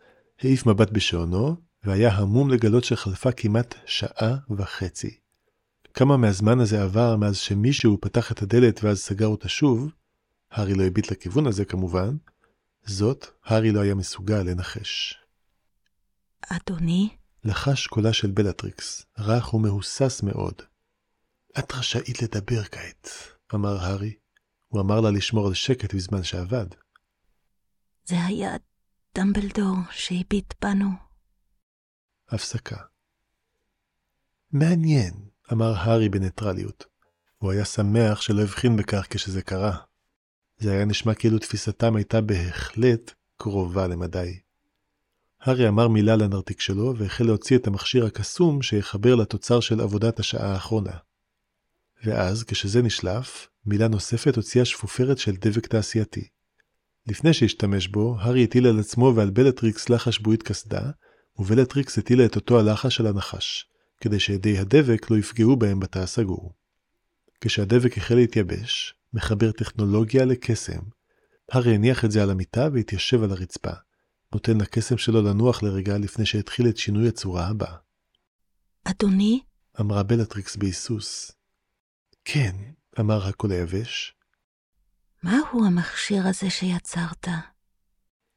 העיף 0.42 0.66
מבט 0.66 0.90
בשעונו, 0.90 1.56
והיה 1.84 2.12
המום 2.12 2.50
לגלות 2.50 2.84
שחלפה 2.84 3.32
כמעט 3.32 3.74
שעה 3.86 4.36
וחצי. 4.50 5.16
כמה 5.94 6.16
מהזמן 6.16 6.60
הזה 6.60 6.82
עבר 6.82 7.16
מאז 7.16 7.36
שמישהו 7.36 7.98
פתח 8.00 8.32
את 8.32 8.42
הדלת 8.42 8.84
ואז 8.84 8.98
סגר 8.98 9.26
אותה 9.26 9.48
שוב, 9.48 9.90
הארי 10.54 10.74
לא 10.74 10.82
הביט 10.82 11.10
לכיוון 11.10 11.46
הזה 11.46 11.64
כמובן, 11.64 12.16
זאת 12.84 13.26
הארי 13.44 13.72
לא 13.72 13.80
היה 13.80 13.94
מסוגל 13.94 14.42
לנחש. 14.42 15.18
אדוני? 16.48 17.16
לחש 17.44 17.86
קולה 17.86 18.12
של 18.12 18.30
בלטריקס, 18.30 19.06
רך 19.18 19.54
ומהוסס 19.54 20.22
מאוד. 20.22 20.62
את 21.58 21.72
רשאית 21.72 22.22
לדבר 22.22 22.62
כעת, 22.64 23.08
אמר 23.54 23.76
הארי. 23.80 24.14
הוא 24.68 24.80
אמר 24.80 25.00
לה 25.00 25.10
לשמור 25.10 25.46
על 25.46 25.54
שקט 25.54 25.94
בזמן 25.94 26.22
שעבד. 26.22 26.66
זה 28.04 28.24
היה 28.24 28.56
דמבלדור 29.14 29.76
שהביט 29.90 30.54
בנו. 30.64 30.88
הפסקה. 32.28 32.76
מעניין, 34.52 35.14
אמר 35.52 35.72
הארי 35.76 36.08
בניטרליות. 36.08 36.84
הוא 37.38 37.52
היה 37.52 37.64
שמח 37.64 38.20
שלא 38.20 38.42
הבחין 38.42 38.76
בכך 38.76 39.06
כשזה 39.10 39.42
קרה. 39.42 39.78
זה 40.58 40.72
היה 40.72 40.84
נשמע 40.84 41.14
כאילו 41.14 41.38
תפיסתם 41.38 41.96
הייתה 41.96 42.20
בהחלט 42.20 43.12
קרובה 43.36 43.86
למדי. 43.86 44.38
הארי 45.40 45.68
אמר 45.68 45.88
מילה 45.88 46.16
לנרתיק 46.16 46.60
שלו 46.60 46.94
והחל 46.96 47.24
להוציא 47.24 47.58
את 47.58 47.66
המכשיר 47.66 48.06
הקסום 48.06 48.62
שיחבר 48.62 49.14
לתוצר 49.14 49.60
של 49.60 49.80
עבודת 49.80 50.20
השעה 50.20 50.52
האחרונה. 50.52 50.96
ואז, 52.04 52.44
כשזה 52.44 52.82
נשלף, 52.82 53.48
מילה 53.66 53.88
נוספת 53.88 54.36
הוציאה 54.36 54.64
שפופרת 54.64 55.18
של 55.18 55.36
דבק 55.36 55.66
תעשייתי. 55.66 56.28
לפני 57.06 57.32
שהשתמש 57.34 57.88
בו, 57.88 58.16
הארי 58.20 58.44
הטיל 58.44 58.66
על 58.66 58.80
עצמו 58.80 59.12
ועל 59.16 59.30
בלטריקס 59.30 59.88
לחש 59.88 60.18
בועית 60.18 60.42
קסדה, 60.42 60.90
ובלטריקס 61.38 61.98
הטילה 61.98 62.24
את 62.24 62.36
אותו 62.36 62.58
הלחש 62.58 63.00
על 63.00 63.06
הנחש, 63.06 63.66
כדי 64.00 64.20
שאדי 64.20 64.58
הדבק 64.58 65.10
לא 65.10 65.16
יפגעו 65.16 65.56
בהם 65.56 65.80
בתא 65.80 65.98
הסגור. 65.98 66.54
כשהדבק 67.40 67.98
החל 67.98 68.14
להתייבש, 68.14 68.94
מחבר 69.14 69.52
טכנולוגיה 69.52 70.24
לקסם, 70.24 70.80
הארי 71.52 71.74
הניח 71.74 72.04
את 72.04 72.10
זה 72.10 72.22
על 72.22 72.30
המיטה 72.30 72.68
והתיישב 72.72 73.22
על 73.22 73.30
הרצפה, 73.30 73.70
נותן 74.32 74.58
לקסם 74.60 74.98
שלו 74.98 75.22
לנוח 75.22 75.62
לרגע 75.62 75.98
לפני 75.98 76.26
שהתחיל 76.26 76.68
את 76.68 76.76
שינוי 76.76 77.08
הצורה 77.08 77.46
הבא. 77.46 77.76
אדוני? 78.84 79.40
אמרה 79.80 80.02
בלטריקס 80.02 80.56
בהיסוס. 80.56 81.32
כן, 82.24 82.56
אמר 83.00 83.26
הקול 83.26 83.52
היבש. 83.52 84.14
מהו 85.22 85.64
המכשיר 85.66 86.26
הזה 86.26 86.50
שיצרת? 86.50 87.28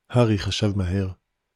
הארי 0.09 0.39
חשב 0.39 0.71
מהר. 0.75 1.11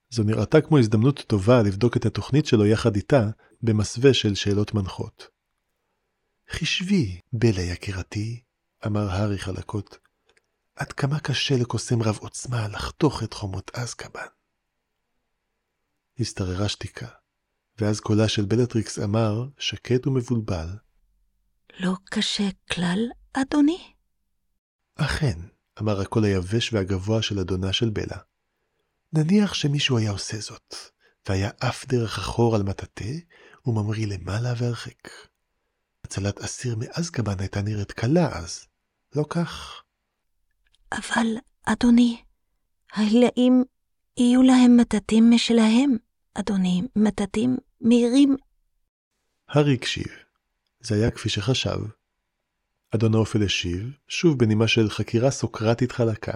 זו 0.09 0.23
נראתה 0.23 0.61
כמו 0.61 0.77
הזדמנות 0.77 1.19
טובה 1.27 1.63
לבדוק 1.63 1.97
את 1.97 2.05
התוכנית 2.05 2.45
שלו 2.45 2.65
יחד 2.65 2.95
איתה 2.95 3.29
במסווה 3.61 4.13
של 4.13 4.35
שאלות 4.35 4.73
מנחות. 4.73 5.27
חישבי, 6.49 7.19
בלה 7.33 7.61
יקירתי, 7.61 8.41
אמר 8.85 9.09
הארי 9.09 9.37
חלקות, 9.37 9.97
עד 10.75 10.91
כמה 10.91 11.19
קשה 11.19 11.55
לקוסם 11.57 12.01
רב 12.01 12.17
עוצמה 12.21 12.67
לחתוך 12.67 13.23
את 13.23 13.33
חומות 13.33 13.71
אזקבן. 13.73 14.27
השתררה 16.19 16.69
שתיקה, 16.69 17.07
ואז 17.77 17.99
קולה 17.99 18.29
של 18.29 18.45
בלטריקס 18.45 18.99
אמר, 18.99 19.45
שקט 19.57 20.07
ומבולבל, 20.07 20.67
לא 21.79 21.93
קשה 22.05 22.49
כלל, 22.71 22.99
אדוני? 23.33 23.93
אכן, 24.95 25.39
אמר 25.81 26.01
הקול 26.01 26.23
היבש 26.23 26.73
והגבוה 26.73 27.21
של 27.21 27.39
אדונה 27.39 27.73
של 27.73 27.89
בלה. 27.89 28.17
נניח 29.13 29.53
שמישהו 29.53 29.97
היה 29.97 30.11
עושה 30.11 30.37
זאת, 30.39 30.75
והיה 31.29 31.49
עף 31.59 31.85
דרך 31.85 32.17
החור 32.19 32.55
על 32.55 32.63
מטאטא, 32.63 33.13
וממריא 33.65 34.07
למעלה 34.07 34.53
והרחק. 34.57 35.09
הצלת 36.03 36.39
אסיר 36.39 36.75
מאזקבן 36.75 37.39
הייתה 37.39 37.61
נראית 37.61 37.91
קלה 37.91 38.37
אז, 38.37 38.65
לא 39.15 39.25
כך? 39.29 39.83
אבל, 40.91 41.27
אדוני, 41.65 42.21
ההילאים 42.93 43.63
יהיו 44.17 44.41
להם 44.41 44.77
מטאטים 44.77 45.31
משלהם, 45.31 45.97
אדוני, 46.33 46.81
מטאטים 46.95 47.57
מהירים. 47.81 48.35
הארי 49.49 49.73
הקשיב. 49.73 50.07
זה 50.79 50.95
היה 50.95 51.11
כפי 51.11 51.29
שחשב. 51.29 51.77
אדון 52.95 53.15
האופל 53.15 53.43
השיב, 53.43 53.91
שוב 54.07 54.39
בנימה 54.39 54.67
של 54.67 54.89
חקירה 54.89 55.31
סוקרטית 55.31 55.91
חלקה, 55.91 56.33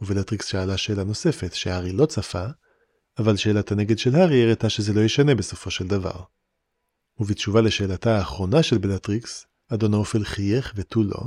ובלטריקס 0.00 0.46
שאלה 0.46 0.76
שאלה 0.76 1.04
נוספת 1.04 1.54
שהארי 1.54 1.92
לא 1.92 2.06
צפה, 2.06 2.44
אבל 3.18 3.36
שאלת 3.36 3.72
הנגד 3.72 3.98
של 3.98 4.14
הארי 4.14 4.44
הראתה 4.44 4.70
שזה 4.70 4.92
לא 4.92 5.00
ישנה 5.00 5.34
בסופו 5.34 5.70
של 5.70 5.86
דבר. 5.86 6.24
ובתשובה 7.18 7.60
לשאלתה 7.60 8.18
האחרונה 8.18 8.62
של 8.62 8.78
בלטריקס, 8.78 9.46
אדון 9.68 9.94
האופל 9.94 10.24
חייך 10.24 10.72
ותו 10.76 11.02
לא, 11.02 11.20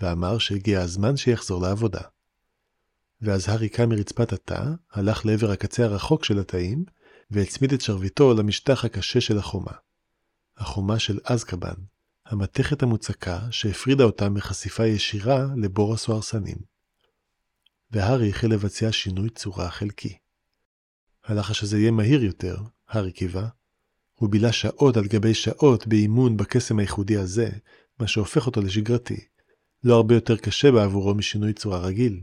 ואמר 0.00 0.38
שהגיע 0.38 0.80
הזמן 0.80 1.16
שיחזור 1.16 1.62
לעבודה. 1.62 2.00
ואז 3.22 3.48
הארי 3.48 3.68
קם 3.68 3.88
מרצפת 3.88 4.32
התא, 4.32 4.64
הלך 4.92 5.26
לעבר 5.26 5.50
הקצה 5.50 5.84
הרחוק 5.84 6.24
של 6.24 6.38
התאים, 6.38 6.84
והצמיד 7.30 7.72
את 7.72 7.80
שרביטו 7.80 8.34
למשטח 8.34 8.84
הקשה 8.84 9.20
של 9.20 9.38
החומה. 9.38 9.72
החומה 10.56 10.98
של 10.98 11.18
אזקבן, 11.24 11.74
המתכת 12.26 12.82
המוצקה 12.82 13.40
שהפרידה 13.50 14.04
אותם 14.04 14.34
מחשיפה 14.34 14.86
ישירה 14.86 15.46
לבור 15.56 15.94
הסוהרסנים. 15.94 16.56
והארי 17.90 18.30
החל 18.30 18.46
לבצע 18.46 18.92
שינוי 18.92 19.30
צורה 19.30 19.70
חלקי. 19.70 20.16
הלחש 21.24 21.60
שזה 21.60 21.78
יהיה 21.78 21.90
מהיר 21.90 22.24
יותר, 22.24 22.56
הארי 22.88 23.12
קיווה, 23.12 23.48
הוא 24.14 24.30
בילה 24.30 24.52
שעות 24.52 24.96
על 24.96 25.06
גבי 25.06 25.34
שעות 25.34 25.86
באימון 25.86 26.36
בקסם 26.36 26.78
הייחודי 26.78 27.16
הזה, 27.16 27.50
מה 27.98 28.06
שהופך 28.06 28.46
אותו 28.46 28.60
לשגרתי, 28.62 29.26
לא 29.84 29.94
הרבה 29.94 30.14
יותר 30.14 30.36
קשה 30.36 30.72
בעבורו 30.72 31.14
משינוי 31.14 31.52
צורה 31.52 31.78
רגיל. 31.78 32.20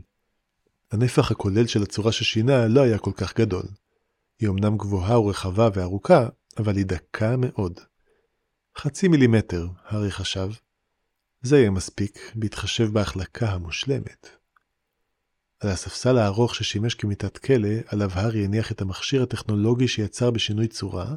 הנפח 0.92 1.30
הכולל 1.30 1.66
של 1.66 1.82
הצורה 1.82 2.12
ששינה 2.12 2.68
לא 2.68 2.80
היה 2.80 2.98
כל 2.98 3.12
כך 3.16 3.36
גדול. 3.38 3.64
היא 4.40 4.48
אמנם 4.48 4.76
גבוהה 4.76 5.20
ורחבה 5.20 5.68
וארוכה, 5.74 6.28
אבל 6.58 6.76
היא 6.76 6.86
דקה 6.86 7.36
מאוד. 7.36 7.80
חצי 8.78 9.08
מילימטר, 9.08 9.66
הארי 9.84 10.10
חשב. 10.10 10.48
זה 11.42 11.58
יהיה 11.58 11.70
מספיק, 11.70 12.32
בהתחשב 12.34 12.92
בהחלקה 12.92 13.50
המושלמת. 13.50 14.28
על 15.60 15.70
הספסל 15.70 16.18
הארוך 16.18 16.54
ששימש 16.54 16.94
כמיטת 16.94 17.38
כלא, 17.38 17.68
עליו 17.86 18.10
הארי 18.12 18.44
הניח 18.44 18.72
את 18.72 18.80
המכשיר 18.80 19.22
הטכנולוגי 19.22 19.88
שיצר 19.88 20.30
בשינוי 20.30 20.68
צורה, 20.68 21.14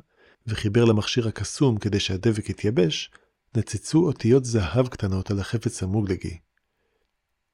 וחיבר 0.47 0.85
למכשיר 0.85 1.27
הקסום 1.27 1.77
כדי 1.77 1.99
שהדבק 1.99 2.49
יתייבש, 2.49 3.11
נצצו 3.57 4.05
אותיות 4.05 4.45
זהב 4.45 4.87
קטנות 4.87 5.31
על 5.31 5.39
החפץ 5.39 5.83
המוגלגי. 5.83 6.37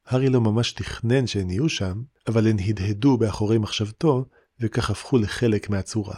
הארי 0.05 0.29
לא 0.29 0.41
ממש 0.41 0.71
תכנן 0.71 1.27
שהן 1.27 1.49
יהיו 1.49 1.69
שם, 1.69 2.03
אבל 2.27 2.47
הן 2.47 2.59
הדהדו 2.59 3.17
באחורי 3.17 3.57
מחשבתו, 3.57 4.25
וכך 4.59 4.89
הפכו 4.89 5.17
לחלק 5.17 5.69
מהצורה. 5.69 6.15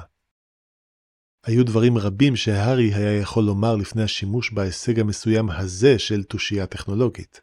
היו 1.44 1.66
דברים 1.66 1.98
רבים 1.98 2.36
שהארי 2.36 2.94
היה 2.94 3.20
יכול 3.20 3.44
לומר 3.44 3.76
לפני 3.76 4.04
השימוש 4.04 4.52
בהישג 4.52 5.00
המסוים 5.00 5.50
הזה 5.50 6.00
של 6.00 6.24
תושייה 6.24 6.66
טכנולוגית. 6.66 7.42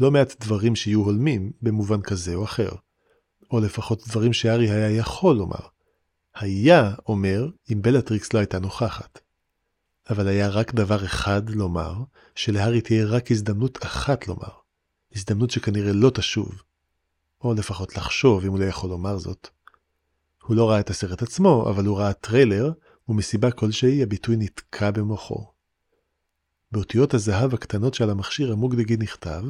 לא 0.00 0.10
מעט 0.10 0.34
דברים 0.40 0.76
שיהיו 0.76 1.00
הולמים 1.00 1.52
במובן 1.62 2.02
כזה 2.02 2.34
או 2.34 2.44
אחר. 2.44 2.70
או 3.50 3.60
לפחות 3.60 4.08
דברים 4.08 4.32
שהארי 4.32 4.70
היה 4.70 4.90
יכול 4.90 5.36
לומר. 5.36 5.66
היה 6.34 6.94
אומר 7.08 7.48
אם 7.72 7.82
בלטריקס 7.82 8.32
לא 8.32 8.38
הייתה 8.38 8.58
נוכחת. 8.58 9.20
אבל 10.12 10.28
היה 10.28 10.48
רק 10.48 10.74
דבר 10.74 11.04
אחד 11.04 11.50
לומר, 11.50 11.94
שלהארי 12.34 12.80
תהיה 12.80 13.06
רק 13.06 13.30
הזדמנות 13.30 13.84
אחת 13.84 14.28
לומר. 14.28 14.50
הזדמנות 15.14 15.50
שכנראה 15.50 15.92
לא 15.92 16.10
תשוב. 16.10 16.62
או 17.44 17.54
לפחות 17.54 17.96
לחשוב 17.96 18.44
אם 18.44 18.50
הוא 18.50 18.58
לא 18.58 18.64
יכול 18.64 18.90
לומר 18.90 19.18
זאת. 19.18 19.48
הוא 20.42 20.56
לא 20.56 20.70
ראה 20.70 20.80
את 20.80 20.90
הסרט 20.90 21.22
עצמו, 21.22 21.70
אבל 21.70 21.84
הוא 21.84 21.98
ראה 21.98 22.12
טריילר, 22.12 22.72
ומסיבה 23.08 23.50
כלשהי 23.50 24.02
הביטוי 24.02 24.36
נתקע 24.38 24.90
במוחו. 24.90 25.46
באותיות 26.72 27.14
הזהב 27.14 27.54
הקטנות 27.54 27.94
שעל 27.94 28.10
המכשיר 28.10 28.52
המוגלגי 28.52 28.96
נכתב, 28.96 29.42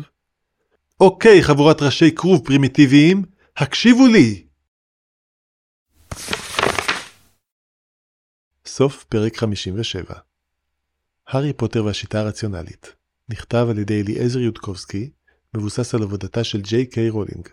אוקיי, 1.01 1.43
חבורת 1.43 1.83
ראשי 1.83 2.15
כרוב 2.15 2.45
פרימיטיביים, 2.45 3.23
הקשיבו 3.57 4.07
לי! 4.07 4.47
סוף 8.67 9.05
פרק 9.05 9.37
57 9.37 10.15
הארי 11.29 11.53
פוטר 11.53 11.85
והשיטה 11.85 12.21
הרציונלית 12.21 12.95
נכתב 13.29 13.67
על 13.71 13.79
ידי 13.79 14.03
אליעזר 14.03 14.39
יודקובסקי, 14.39 15.11
מבוסס 15.55 15.95
על 15.95 16.03
עבודתה 16.03 16.45
של 16.45 16.61
ג'יי 16.61 16.87
קיי 16.87 17.11
רולינג. 17.11 17.49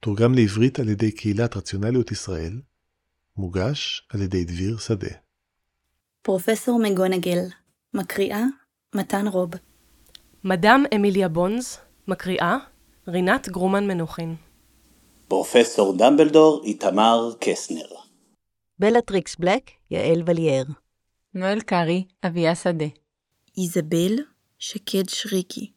תורגם 0.00 0.34
לעברית 0.34 0.78
על 0.78 0.88
ידי 0.88 1.12
קהילת 1.12 1.56
רציונליות 1.56 2.12
ישראל, 2.12 2.60
מוגש 3.36 4.06
על 4.14 4.22
ידי 4.22 4.44
דביר 4.44 4.78
שדה. 4.78 5.10
פרופסור 6.22 6.80
מגונגל, 6.82 7.38
מקריאה 7.94 8.44
מתן 8.94 9.26
רוב. 9.26 9.50
מדאם 10.44 10.84
אמיליה 10.94 11.28
בונז, 11.28 11.78
מקריאה 12.08 12.56
רינת 13.08 13.48
גרומן 13.48 13.86
מנוחין. 13.86 14.36
פרופסור 15.28 15.96
דמבלדור 15.96 16.62
איתמר 16.64 17.32
קסנר. 17.40 17.86
בלטריקס 18.78 19.36
בלק, 19.36 19.70
יעל 19.90 20.22
וליאר. 20.26 20.64
נואל 21.34 21.60
קארי, 21.60 22.04
אביה 22.26 22.54
שדה. 22.54 23.01
Isabelle 23.54 24.26
Chaquet-Chréqui. 24.58 25.71